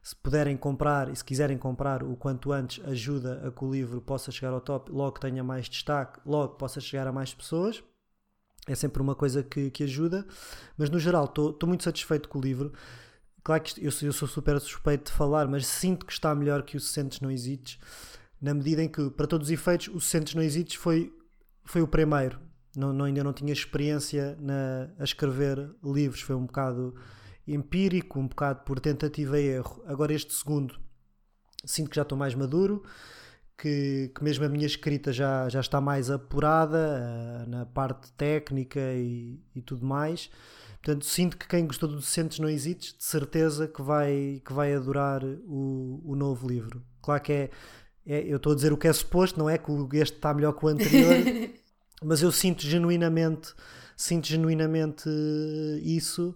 [0.02, 4.00] se puderem comprar e se quiserem comprar o quanto antes, ajuda a que o livro
[4.00, 7.82] possa chegar ao top, logo tenha mais destaque, logo possa chegar a mais pessoas
[8.66, 10.26] é sempre uma coisa que, que ajuda,
[10.76, 12.72] mas no geral estou muito satisfeito com o livro.
[13.42, 16.76] Claro que eu, eu, sou super suspeito de falar, mas sinto que está melhor que
[16.76, 17.78] o Sentes Não Hesites,
[18.40, 21.12] na medida em que, para todos os efeitos, o Sentes Não Hesites foi,
[21.64, 22.40] foi o primeiro.
[22.76, 26.94] Não, não, ainda não tinha experiência na, a escrever livros, foi um bocado
[27.46, 29.82] empírico, um bocado por tentativa e erro.
[29.86, 30.78] Agora, este segundo,
[31.64, 32.82] sinto que já estou mais maduro
[33.62, 36.98] que, que, mesmo a minha escrita já, já está mais apurada
[37.46, 40.30] uh, na parte técnica e, e, tudo mais.
[40.82, 44.74] Portanto, sinto que quem gostou do Docentes Não Hesites, de certeza que vai, que vai
[44.74, 46.82] adorar o, o novo livro.
[47.00, 47.50] Claro que é,
[48.06, 50.52] é, eu estou a dizer o que é suposto, não é que este está melhor
[50.52, 51.16] que o anterior,
[52.02, 53.54] mas eu sinto genuinamente,
[53.96, 55.08] sinto genuinamente
[55.82, 56.34] isso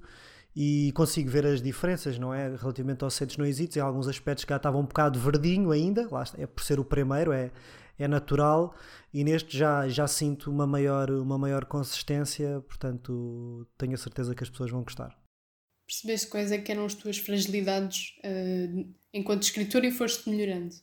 [0.54, 2.56] e consigo ver as diferenças, não é?
[2.56, 6.08] Relativamente aos Centros Não Hesites, em alguns aspectos que já estava um bocado verdinho ainda,
[6.10, 7.50] lá está, é por ser o primeiro, é,
[7.98, 8.74] é natural
[9.12, 14.42] e neste já, já sinto uma maior, uma maior consistência, portanto tenho a certeza que
[14.42, 15.18] as pessoas vão gostar.
[15.86, 20.74] Percebeste quais é que eram as tuas fragilidades uh, enquanto escritor e foste melhorando?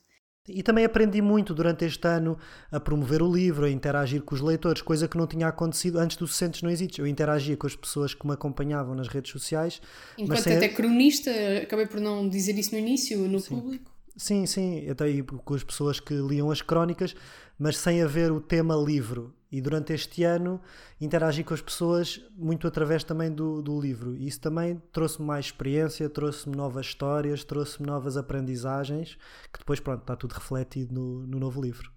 [0.46, 2.36] E também aprendi muito durante este ano
[2.70, 6.18] a promover o livro, a interagir com os leitores, coisa que não tinha acontecido antes
[6.18, 7.00] do 60 não existe.
[7.00, 9.80] Eu interagia com as pessoas que me acompanhavam nas redes sociais.
[10.18, 10.56] Enquanto sem...
[10.56, 11.30] até cronista,
[11.62, 13.54] acabei por não dizer isso no início, no Sim.
[13.54, 13.90] público.
[14.16, 17.16] Sim, sim, até aí com as pessoas que liam as crónicas,
[17.58, 19.34] mas sem haver o tema livro.
[19.54, 20.60] E durante este ano
[21.00, 24.16] interagi com as pessoas muito através também do, do livro.
[24.16, 29.16] E isso também trouxe-me mais experiência, trouxe-me novas histórias, trouxe-me novas aprendizagens,
[29.52, 31.88] que depois, pronto, está tudo refletido no, no novo livro.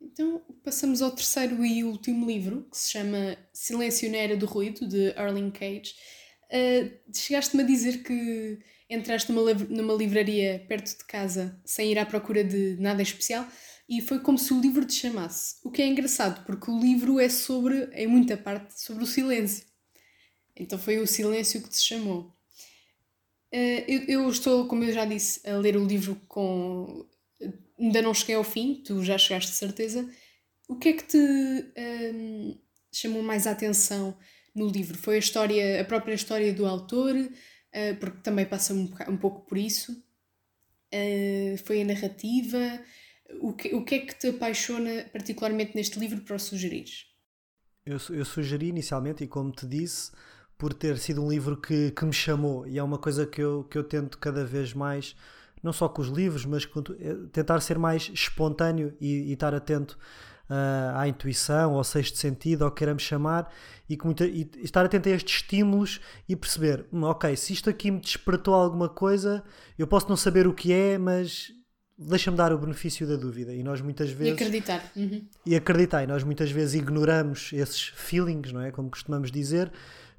[0.00, 4.88] Então passamos ao terceiro e último livro, que se chama Silêncio na Era do Ruído,
[4.88, 5.92] de Arlene Cage.
[6.50, 12.06] Uh, Chegaste-me a dizer que entraste numa, numa livraria perto de casa sem ir à
[12.06, 13.46] procura de nada especial
[13.88, 15.56] e foi como se o livro te chamasse.
[15.62, 19.66] O que é engraçado, porque o livro é sobre, em muita parte, sobre o silêncio.
[20.56, 22.34] Então foi o silêncio que te chamou.
[23.52, 27.06] Uh, eu, estou, como eu já disse, a ler o livro com.
[27.78, 30.08] Ainda não cheguei ao fim, tu já chegaste de certeza.
[30.68, 32.58] O que é que te uh,
[32.92, 34.16] chamou mais a atenção
[34.54, 34.96] no livro?
[34.96, 37.14] Foi a história, a própria história do autor?
[37.74, 39.92] uh, porque também passa um, pouco por isso.
[40.92, 42.80] Uh, foi a narrativa.
[43.40, 46.86] O que, o que é que te apaixona particularmente neste livro para o sugerir?
[47.86, 50.10] Eu, eu sugeri inicialmente, e como te disse,
[50.56, 53.64] por ter sido um livro que, que me chamou, e é uma coisa que eu,
[53.64, 55.14] que eu tento cada vez mais,
[55.62, 59.54] não só com os livros, mas com, eh, tentar ser mais espontâneo e, e estar
[59.54, 59.98] atento
[60.48, 63.52] uh, à intuição, ao sexto sentido, ao que queiramos chamar,
[63.88, 67.68] e, que muita, e estar atento a estes estímulos e perceber, hum, ok, se isto
[67.68, 69.42] aqui me despertou alguma coisa,
[69.78, 71.52] eu posso não saber o que é, mas
[71.96, 73.52] deixa-me dar o benefício da dúvida.
[73.54, 74.32] E nós muitas vezes.
[74.32, 74.92] E acreditar.
[74.96, 75.24] Uhum.
[75.46, 76.02] E acreditar.
[76.02, 78.70] E nós muitas vezes ignoramos esses feelings, não é?
[78.70, 79.70] Como costumamos dizer,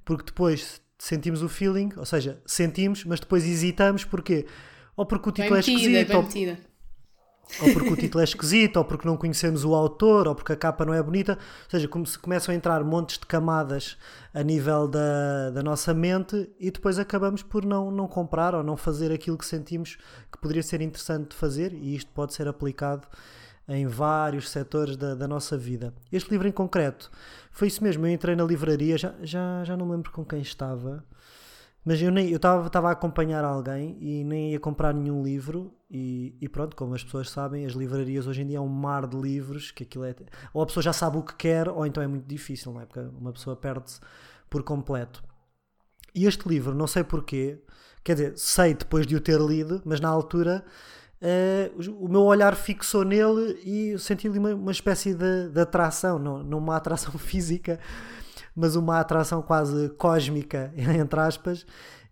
[0.04, 4.46] porque depois sentimos o feeling, ou seja, sentimos, mas depois hesitamos, porquê?
[4.96, 6.24] Ou porque o título bem é esquisito, ou,
[7.62, 10.56] ou porque o título é esquisito, ou porque não conhecemos o autor, ou porque a
[10.56, 11.34] capa não é bonita.
[11.34, 13.98] Ou seja, como se começam a entrar montes de camadas
[14.34, 18.76] a nível da, da nossa mente e depois acabamos por não, não comprar ou não
[18.76, 19.98] fazer aquilo que sentimos
[20.32, 23.08] que poderia ser interessante de fazer, e isto pode ser aplicado
[23.68, 25.94] em vários setores da, da nossa vida.
[26.12, 27.10] Este livro em concreto
[27.52, 28.06] foi isso mesmo.
[28.06, 31.04] Eu entrei na livraria, já, já, já não lembro com quem estava.
[31.86, 36.36] Mas eu nem eu estava a acompanhar alguém e nem ia comprar nenhum livro e,
[36.42, 39.16] e, pronto, como as pessoas sabem, as livrarias hoje em dia é um mar de
[39.16, 40.16] livros que aquilo é.
[40.52, 42.88] Ou a pessoa já sabe o que quer, ou então é muito difícil, não é?
[42.88, 44.00] Porque uma pessoa perde-se
[44.50, 45.24] por completo.
[46.14, 47.62] E este livro, não sei porquê,
[48.04, 50.66] quer dizer, sei depois de o ter lido, mas na altura
[51.22, 56.42] uh, o meu olhar fixou nele e senti-lhe uma, uma espécie de, de atração, não,
[56.42, 57.80] não uma atração física
[58.56, 61.66] mas uma atração quase cósmica, entre aspas.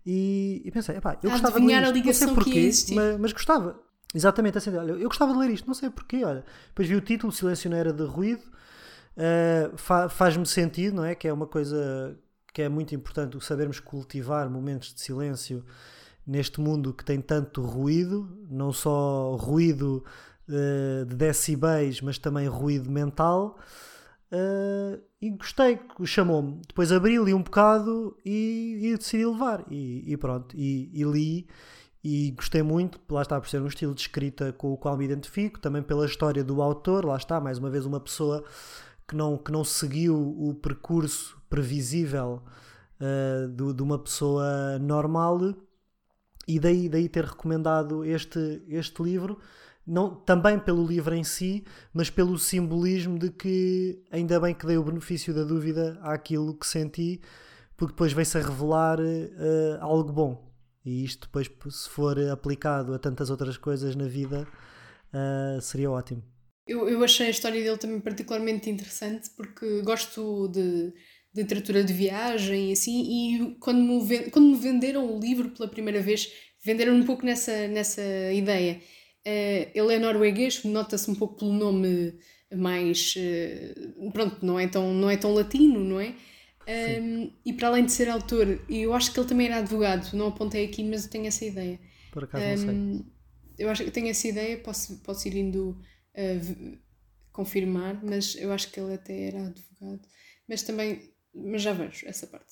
[0.06, 3.80] E, e pensei, epá, eu gostava de ler isto, não sei porquê, mas, mas, gostava.
[4.14, 6.44] Exatamente assim, olha, eu gostava de ler isto, não sei porquê, olha.
[6.68, 11.14] Depois vi o título, Silêncio na Era de Ruído, uh, fa faz-me sentido, não é?
[11.14, 12.16] Que é uma coisa
[12.52, 15.64] que é muito importante, sabermos cultivar momentos de silêncio
[16.26, 20.04] neste mundo que tem tanto ruído, não só ruído
[20.48, 23.58] uh, de decibéis, mas também ruído mental.
[24.34, 26.60] Uh, e gostei, chamou-me.
[26.66, 29.64] Depois abri, li um bocado e, e decidi levar.
[29.70, 31.46] E, e pronto, e, e, li
[32.02, 33.00] e gostei muito.
[33.08, 36.04] Lá está, por ser um estilo de escrita com o qual me identifico, também pela
[36.04, 37.04] história do autor.
[37.04, 38.42] Lá está, mais uma vez, uma pessoa
[39.06, 42.42] que não, que não seguiu o percurso previsível
[43.00, 45.54] uh, do, de uma pessoa normal.
[46.48, 49.38] E daí, daí ter recomendado este, este livro
[49.86, 54.78] não, também pelo livro em si, mas pelo simbolismo de que ainda bem que dei
[54.78, 57.20] o benefício da dúvida àquilo que senti,
[57.76, 60.54] porque depois veio-se a revelar uh, algo bom.
[60.84, 64.46] E isto depois, se for aplicado a tantas outras coisas na vida,
[65.12, 66.22] uh, seria ótimo.
[66.66, 70.94] Eu, eu achei a história dele também particularmente interessante porque gosto de,
[71.32, 75.68] de literatura de viagem e assim, e quando me, quando me venderam o livro pela
[75.68, 76.32] primeira vez,
[76.64, 78.80] venderam um pouco nessa, nessa ideia
[79.24, 82.18] ele é norueguês, nota-se um pouco pelo nome
[82.54, 83.14] mais.
[83.16, 86.14] Uh, pronto, não é, tão, não é tão latino, não é?
[86.66, 90.28] Um, e para além de ser autor, eu acho que ele também era advogado, não
[90.28, 91.78] apontei aqui, mas eu tenho essa ideia.
[92.10, 93.04] Por acaso um, não sei.
[93.58, 95.78] Eu acho que tenho essa ideia, posso, posso ir indo
[96.16, 96.78] uh,
[97.32, 100.08] confirmar, mas eu acho que ele até era advogado.
[100.48, 102.46] Mas também, mas já vejo essa parte.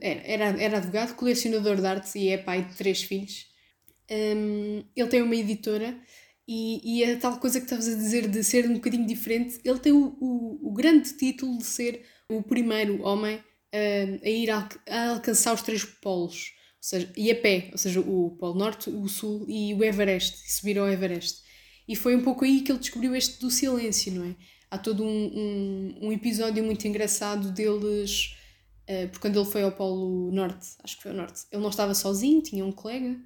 [0.00, 3.47] era, era, era advogado, colecionador de artes e é pai de três filhos.
[4.10, 5.98] Um, ele tem uma editora
[6.50, 9.78] E, e a tal coisa que estavas a dizer de ser um bocadinho diferente, ele
[9.78, 14.66] tem o, o, o grande título de ser o primeiro homem uh, a ir a,
[14.88, 18.88] a, alcançar os três polos, ou seja, e a pé, ou seja, o Polo Norte,
[18.88, 21.42] o Sul e o Everest, e subir ao Everest.
[21.86, 24.34] E foi um pouco aí que ele descobriu este do silêncio, não é?
[24.70, 28.34] Há todo um, um, um episódio muito engraçado deles,
[28.88, 31.70] uh, porque quando ele foi ao Polo Norte, acho que foi ao Norte, ele não
[31.70, 33.18] estava sozinho, tinha um colega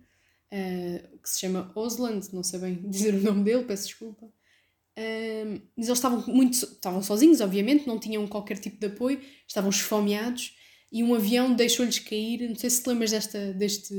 [0.52, 4.26] uh, que se chama Osland, não sei bem dizer o nome dele, peço desculpa.
[4.26, 9.70] Uh, mas eles estavam muito estavam sozinhos, obviamente, não tinham qualquer tipo de apoio, estavam
[9.70, 10.54] esfomeados
[10.90, 12.48] e um avião deixou-lhes cair.
[12.48, 13.94] Não sei se te lembras desta, deste.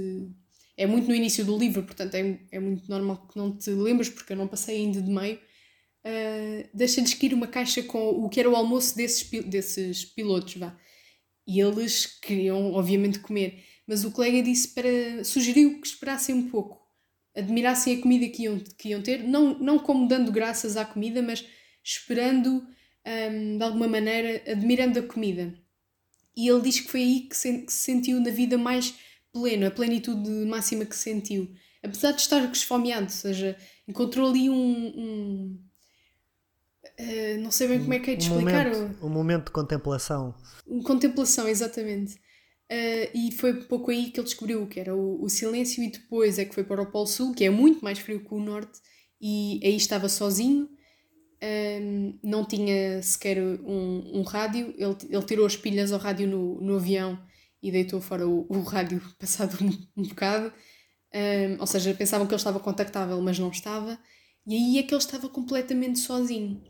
[0.78, 4.10] É muito no início do livro, portanto é, é muito normal que não te lembres,
[4.10, 5.40] porque eu não passei ainda de meio.
[6.06, 10.78] Uh, Deixa-lhes cair uma caixa com o que era o almoço desses, desses pilotos, vá.
[11.48, 13.64] E eles queriam, obviamente, comer.
[13.88, 15.24] Mas o colega disse para.
[15.24, 16.82] sugeriu que esperassem um pouco,
[17.36, 21.22] admirassem a comida que iam, que iam ter, não, não como dando graças à comida,
[21.22, 21.46] mas
[21.84, 22.66] esperando,
[23.06, 25.54] um, de alguma maneira, admirando a comida.
[26.36, 28.96] E ele diz que foi aí que se, que se sentiu na vida mais
[29.32, 31.54] pleno, a plenitude máxima que sentiu.
[31.84, 33.58] Apesar de estar esfomeado, ou seja,
[33.88, 34.56] encontrou ali um.
[34.56, 35.60] um
[37.00, 38.70] uh, não sei bem como é que é de um explicar.
[38.70, 40.34] Momento, um momento de contemplação.
[40.86, 42.23] Contemplação, exatamente.
[42.72, 46.40] Uh, e foi pouco aí que ele descobriu que era o, o, silêncio, e depois
[46.40, 48.80] é que foi para o Polo Sul, que é muito mais frio que o Norte,
[49.22, 50.70] e aí estava sozinho,
[51.82, 56.62] um, não tinha sequer um, um rádio, ele, ele tirou as pilhas ao rádio no,
[56.62, 57.20] no avião
[57.62, 60.52] e deitou fora o, o rádio passado um, um bocado,
[61.14, 64.00] um, ou seja, pensavam que ele estava contactável, mas não estava,
[64.48, 66.64] e aí é que ele estava completamente sozinho.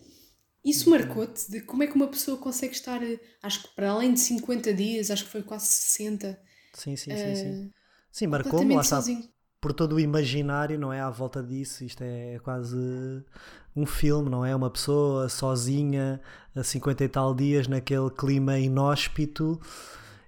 [0.64, 4.14] Isso marcou-te de como é que uma pessoa consegue estar, eh, acho que para além
[4.14, 6.39] de 50 dias, acho que foi quase 60.
[6.74, 7.36] Sim, sim, sim.
[7.36, 7.66] sim.
[7.66, 7.72] Uh,
[8.11, 9.03] sim marcou-me, lá está.
[9.59, 11.01] Por todo o imaginário, não é?
[11.01, 12.78] À volta disso, isto é quase
[13.76, 14.55] um filme, não é?
[14.55, 16.22] Uma pessoa sozinha,
[16.55, 19.59] a 50 e tal dias, naquele clima inóspito.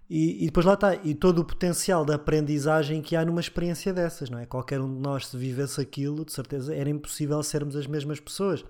[0.09, 3.91] E, e, depois lá está, e todo o potencial de aprendizagem que há numa experiência
[3.93, 4.45] dessas, não é?
[4.45, 8.63] Qualquer um de nós, se vivesse aquilo, de certeza era impossível sermos as mesmas pessoas.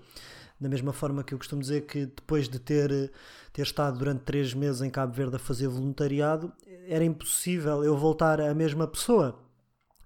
[0.58, 3.12] Da mesma forma que eu costumo dizer que depois de ter,
[3.52, 6.50] ter estado durante três meses em Cabo Verde a fazer voluntariado,
[6.88, 9.38] era impossível eu voltar a mesma pessoa,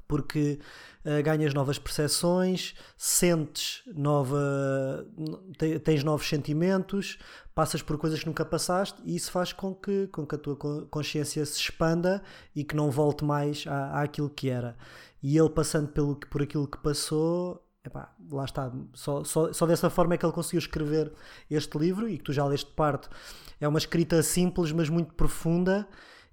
[0.08, 0.58] porque
[1.04, 5.06] uh, ganhas novas percepções, sentes nova.
[5.84, 7.16] tens novos sentimentos,
[7.54, 10.56] passas por coisas que nunca passaste e isso faz com que, com que a tua
[10.90, 12.20] consciência se expanda
[12.56, 14.76] e que não volte mais à, àquilo que era.
[15.22, 19.88] E ele passando pelo, por aquilo que passou epá, lá está, só, só, só dessa
[19.88, 21.12] forma é que ele conseguiu escrever
[21.50, 23.08] este livro e que tu já leste parte.
[23.60, 25.88] É uma escrita simples, mas muito profunda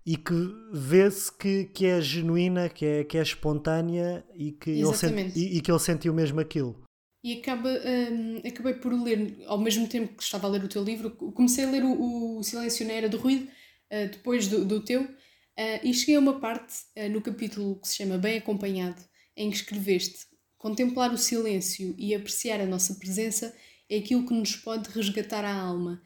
[0.06, 0.34] e que
[0.72, 5.62] vê-se que, que é genuína, que é, que é espontânea e que, ele e, e,
[5.62, 6.82] que ele sentiu mesmo aquilo.
[7.24, 10.82] E acaba, um, acabei por ler, ao mesmo tempo que estava a ler o teu
[10.82, 14.82] livro, comecei a ler o, o Silêncio na Era do Ruído, uh, depois do, do
[14.82, 19.04] teu, uh, e cheguei a uma parte uh, no capítulo que se chama Bem Acompanhado,
[19.36, 20.26] em que escreveste
[20.58, 23.56] Contemplar o silêncio e apreciar a nossa presença
[23.90, 26.02] é aquilo que nos pode resgatar a alma.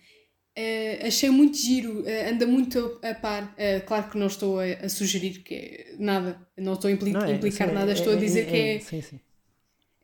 [0.58, 3.56] Uh, achei muito giro, uh, anda muito a, a par.
[3.56, 7.14] Uh, claro que não estou a, a, sugerir que é nada, não estou a impli
[7.14, 8.80] não, é, implicar sim, nada, é, estou é, a dizer que é.
[8.80, 9.20] Sim, sim.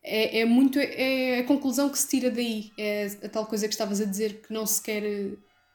[0.01, 0.79] É, é muito.
[0.79, 2.71] É a conclusão que se tira daí.
[2.77, 5.03] É a tal coisa que estavas a dizer, que não se quer.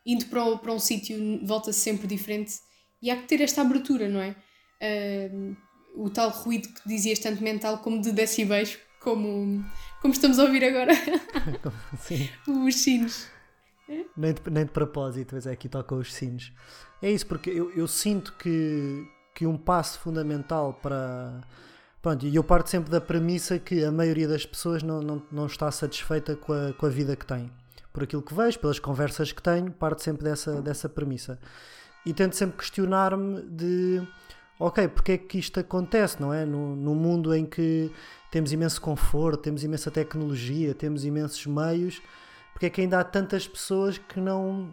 [0.06, 2.54] Indo para, para um sítio, volta-se sempre diferente.
[3.02, 4.34] E há que ter esta abertura, não é?
[5.94, 9.64] O tal ruído que dizias tanto mental como de decibéis, como,
[10.00, 10.92] como estamos a ouvir agora.
[11.98, 12.28] Sim.
[12.46, 13.26] os sinos.
[14.16, 16.52] Nem de, nem de propósito, mas é aqui tocam os sinos.
[17.02, 21.40] É isso, porque eu, eu sinto que, que um passo fundamental para.
[22.00, 25.46] Pronto, e eu parto sempre da premissa que a maioria das pessoas não, não, não
[25.46, 27.50] está satisfeita com a, com a vida que tem.
[27.92, 31.38] Por aquilo que vejo, pelas conversas que tenho, parto sempre dessa, dessa premissa.
[32.04, 34.02] E tento sempre questionar-me de
[34.66, 36.44] ok, porque é que isto acontece, não é?
[36.44, 37.90] Num, num mundo em que
[38.30, 42.00] temos imenso conforto, temos imensa tecnologia, temos imensos meios,
[42.52, 44.72] porque é que ainda há tantas pessoas que não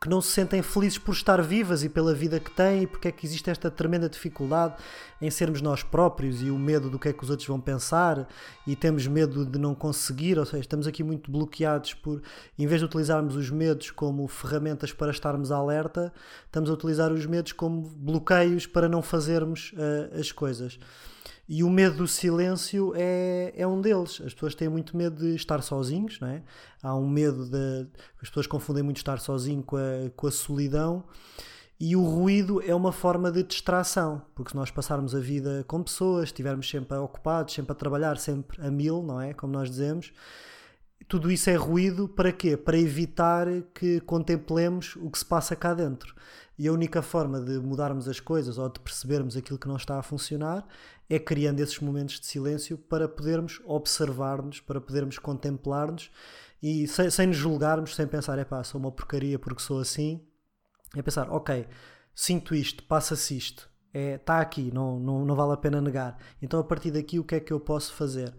[0.00, 3.08] que não se sentem felizes por estar vivas e pela vida que têm, e porque
[3.08, 4.74] é que existe esta tremenda dificuldade
[5.20, 8.28] em sermos nós próprios e o medo do que é que os outros vão pensar
[8.66, 12.22] e temos medo de não conseguir, ou seja, estamos aqui muito bloqueados por,
[12.58, 16.12] em vez de utilizarmos os medos como ferramentas para estarmos alerta,
[16.44, 20.78] estamos a utilizar os medos como bloqueios para não fazermos uh, as coisas.
[21.48, 24.20] E o medo do silêncio é, é um deles.
[24.24, 26.42] As pessoas têm muito medo de estar sozinhos, não é?
[26.82, 27.86] Há um medo de.
[28.20, 31.04] As pessoas confundem muito estar sozinho com a, com a solidão.
[31.78, 35.82] E o ruído é uma forma de distração, porque se nós passarmos a vida com
[35.82, 39.34] pessoas, estivermos sempre ocupados, sempre a trabalhar, sempre a mil, não é?
[39.34, 40.10] Como nós dizemos,
[41.06, 42.56] tudo isso é ruído para quê?
[42.56, 46.14] Para evitar que contemplemos o que se passa cá dentro.
[46.58, 49.98] E a única forma de mudarmos as coisas ou de percebermos aquilo que não está
[49.98, 50.66] a funcionar
[51.08, 56.10] é criando esses momentos de silêncio para podermos observar-nos, para podermos contemplar-nos
[56.62, 60.20] e sem, sem nos julgarmos, sem pensar, é pá, sou uma porcaria porque sou assim.
[60.96, 61.66] É pensar, ok,
[62.14, 66.18] sinto isto, passa-se isto, está é, tá aqui, não, não, não vale a pena negar.
[66.40, 68.34] Então a partir daqui o que é que eu posso fazer?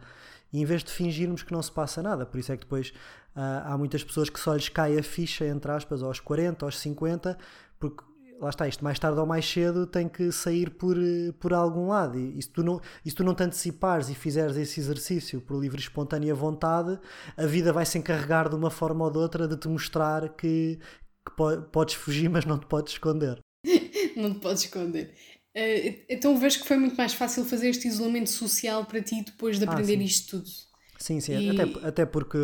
[0.51, 2.89] E em vez de fingirmos que não se passa nada, por isso é que depois
[3.35, 6.79] uh, há muitas pessoas que só lhes cai a ficha, entre aspas, aos 40, aos
[6.79, 7.37] 50,
[7.79, 8.03] porque
[8.39, 10.95] lá está, isto mais tarde ou mais cedo tem que sair por,
[11.39, 12.17] por algum lado.
[12.19, 15.41] E, e, se tu não, e se tu não te antecipares e fizeres esse exercício
[15.41, 16.99] por livre e espontânea vontade,
[17.35, 20.79] a vida vai se encarregar de uma forma ou de outra de te mostrar que,
[21.25, 21.31] que
[21.71, 23.39] podes fugir, mas não te podes esconder.
[24.15, 25.13] não te podes esconder.
[25.55, 29.57] Uh, então vejo que foi muito mais fácil fazer este isolamento social para ti depois
[29.57, 30.49] de ah, aprender ah, isto tudo.
[30.99, 31.49] Sim, sim, e...
[31.49, 32.37] até, até porque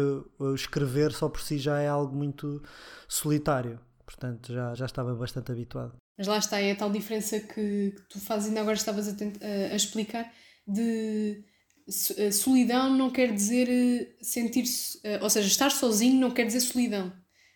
[0.55, 2.61] escrever só por si já é algo muito
[3.07, 3.79] solitário.
[4.13, 5.95] Portanto, já, já estava bastante habituado.
[6.17, 9.11] Mas lá está, é a tal diferença que, que tu fazes, ainda agora estavas a,
[9.11, 10.31] a, a explicar,
[10.67, 11.43] de
[12.31, 17.11] solidão não quer dizer eh, sentir-se, eh, ou seja, estar sozinho não quer dizer solidão.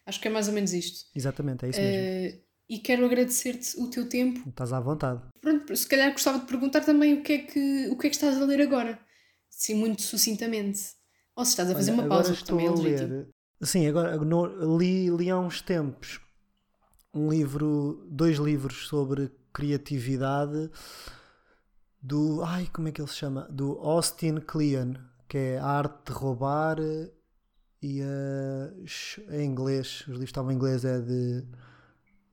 [0.05, 1.05] Acho que é mais ou menos isto.
[1.16, 2.38] Exatamente, é isso mesmo.
[2.38, 4.49] Uh, e quero agradecer-te o teu tempo.
[4.49, 5.22] Estás à vontade.
[5.39, 8.16] Pronto, se calhar gostava de perguntar também o que é que, o que, é que
[8.16, 8.99] estás a ler agora.
[9.49, 10.82] Sim, muito sucintamente.
[11.36, 13.28] Ou se estás a fazer Olha, uma pausa, que também é legítimo.
[13.62, 16.20] Sim, agora no, li, li há uns tempos
[17.18, 20.70] um livro, dois livros sobre criatividade
[22.01, 23.47] do, ai, como é que ele se chama?
[23.49, 24.93] Do Austin Kleon,
[25.28, 26.78] que é a arte de roubar
[27.82, 31.43] e a, em inglês, os livros estavam em inglês, é de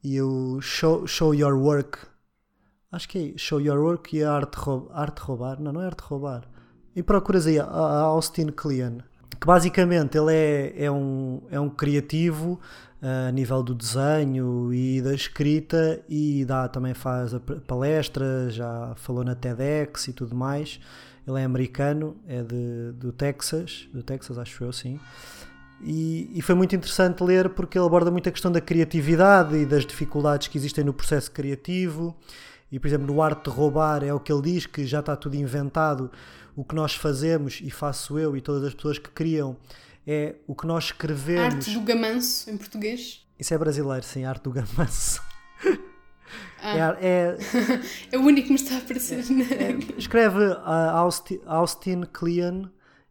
[0.04, 1.98] e o show, show Your Work.
[2.92, 4.58] Acho que é Show Your Work e a arte,
[4.92, 5.58] arte roubar.
[5.58, 6.46] Não, não é arte roubar.
[6.94, 8.98] E procuras aí a, a Austin Kleon.
[9.40, 12.60] Que basicamente ele é, é, um, é um criativo
[13.04, 17.32] a nível do desenho e da escrita e dá, também faz
[17.66, 20.80] palestras, já falou na TEDx e tudo mais.
[21.28, 24.98] Ele é americano, é de, do Texas, do Texas acho eu, sim.
[25.82, 29.66] E, e, foi muito interessante ler porque ele aborda muito a questão da criatividade e
[29.66, 32.16] das dificuldades que existem no processo criativo.
[32.72, 35.14] E, por exemplo, no Arte de Roubar é o que ele diz que já está
[35.14, 36.10] tudo inventado.
[36.56, 39.56] O que nós fazemos, e faço eu e todas as pessoas que criam,
[40.06, 41.54] é o que nós escrevemos.
[41.54, 43.26] Arte do Gamanço, em português?
[43.38, 45.22] Isso é brasileiro, sim, Arte do Gamanço.
[46.60, 46.96] Ah.
[46.98, 47.38] É, é,
[48.12, 49.18] é, o único que me está a aparecer.
[49.18, 52.66] É, é, escreve uh, Austin, Austin Kleon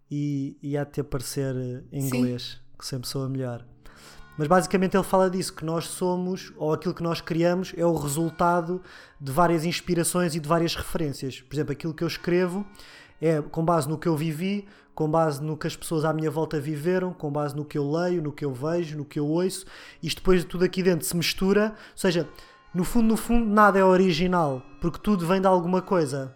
[0.10, 1.56] e, e há de te aparecer
[1.92, 2.58] em inglês.
[2.58, 3.66] Sim que sempre sou a melhor.
[4.38, 7.96] Mas basicamente ele fala disso, que nós somos, ou aquilo que nós criamos, é o
[7.96, 8.82] resultado
[9.22, 11.40] de várias inspirações e de várias referências.
[11.40, 12.66] Por exemplo, aquilo que eu escrevo
[13.22, 16.30] é com base no que eu vivi, com base no que as pessoas à minha
[16.30, 19.26] volta viveram, com base no que eu leio, no que eu vejo, no que eu
[19.26, 19.66] ouço.
[20.02, 22.28] Isto depois tudo aqui dentro se mistura, ou seja,
[22.74, 26.36] no fundo, no fundo, nada é original, porque tudo vem de alguma coisa.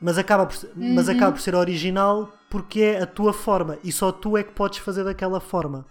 [0.00, 0.94] Mas acaba por, uhum.
[0.94, 4.52] mas acaba por ser original porque é a tua forma e só tu é que
[4.52, 5.86] podes fazer daquela forma.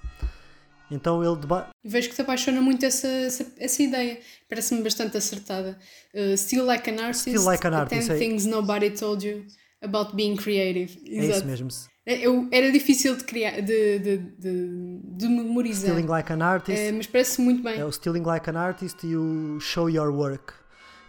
[0.91, 1.69] Então ele deba...
[1.83, 4.19] Vejo que te apaixona muito essa, essa, essa ideia.
[4.47, 5.79] Parece-me bastante acertada.
[6.13, 7.21] Uh, still like an artist.
[7.21, 8.07] Still like an artist.
[8.07, 8.17] 10 é...
[8.19, 9.45] things nobody told you
[9.83, 10.97] about being creative.
[11.05, 11.33] Exato.
[11.33, 11.67] É isso mesmo.
[12.05, 15.91] É, eu, era difícil de criar, de, de, de, de memorizar.
[15.91, 16.91] Stealing like an artist.
[16.91, 17.79] Uh, mas parece muito bem.
[17.79, 20.53] É o Stealing like an artist e o Show Your Work.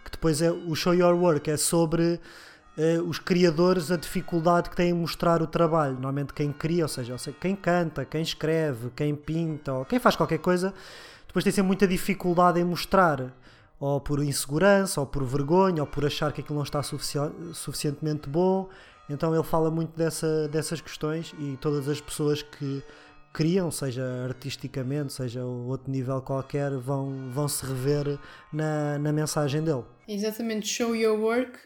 [0.05, 2.21] Que depois é o Show Your Work é sobre
[2.79, 5.95] uh, os criadores a dificuldade que têm em mostrar o trabalho.
[5.95, 10.39] Normalmente quem cria, ou seja, quem canta, quem escreve, quem pinta, ou quem faz qualquer
[10.39, 10.73] coisa,
[11.27, 13.35] depois tem sempre muita dificuldade em mostrar.
[13.79, 17.19] Ou por insegurança, ou por vergonha, ou por achar que aquilo não está sufici
[17.53, 18.69] suficientemente bom.
[19.09, 22.83] Então ele fala muito dessa, dessas questões e todas as pessoas que
[23.35, 28.19] criam, seja artisticamente, seja outro nível qualquer, vão, vão se rever
[28.53, 29.83] na, na mensagem dele.
[30.07, 31.59] Exatamente, show your work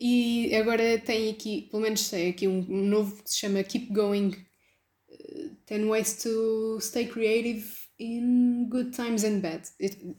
[0.00, 3.92] e agora tem aqui, pelo menos tem aqui um, um novo que se chama Keep
[3.92, 4.30] Going
[5.66, 7.66] 10 uh, Ways to Stay Creative
[7.98, 9.62] in Good Times and Bad.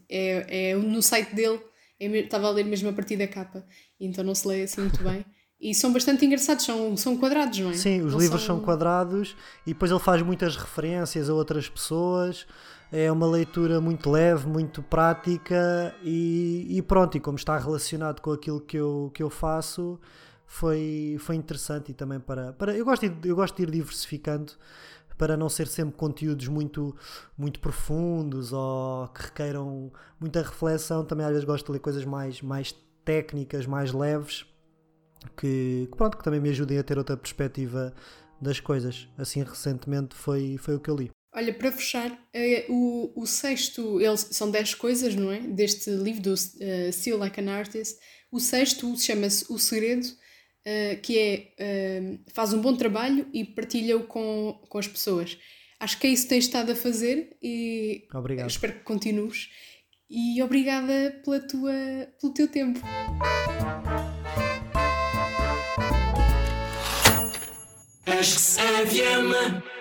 [0.10, 1.60] É, é no site dele,
[2.00, 3.66] é, estava a ler mesmo a partir da capa,
[4.00, 5.26] então não se lê assim muito bem.
[5.62, 7.74] E são bastante engraçados, são, são quadrados, não é?
[7.74, 8.56] Sim, os não livros são...
[8.56, 12.48] são quadrados e depois ele faz muitas referências a outras pessoas
[12.92, 18.32] é uma leitura muito leve, muito prática e, e, pronto, e como está relacionado com
[18.32, 20.00] aquilo que eu, que eu faço,
[20.46, 24.54] foi, foi interessante e também para, para eu, gosto de, eu gosto de ir diversificando
[25.20, 26.96] para não ser sempre conteúdos muito,
[27.38, 31.04] muito profundos ou que requeiram muita reflexão.
[31.04, 34.46] Também às vezes gosto de ler coisas mais, mais técnicas, mais leves,
[35.36, 37.94] que, que, pronto, que também me ajudem a ter outra perspectiva
[38.42, 39.10] das coisas.
[39.18, 41.12] Assim, recentemente foi, foi o que eu li.
[41.36, 45.42] Olha, para fechar, é, o, o sexto, eles são 10 coisas, não é?
[45.42, 48.00] Deste livro do uh, Still Like an Artist.
[48.32, 50.08] O sexto chama-se O Segredo,
[50.66, 51.54] uh, que é
[52.02, 55.38] uh, faz um bom trabalho e partilha-o com, com as pessoas.
[55.80, 58.50] Acho que é isso que tens estado a fazer e Obrigado.
[58.50, 59.50] espero que continues.
[60.10, 61.74] E obrigada pela tua,
[62.20, 62.82] pelo teu tempo.
[68.06, 69.79] Acho que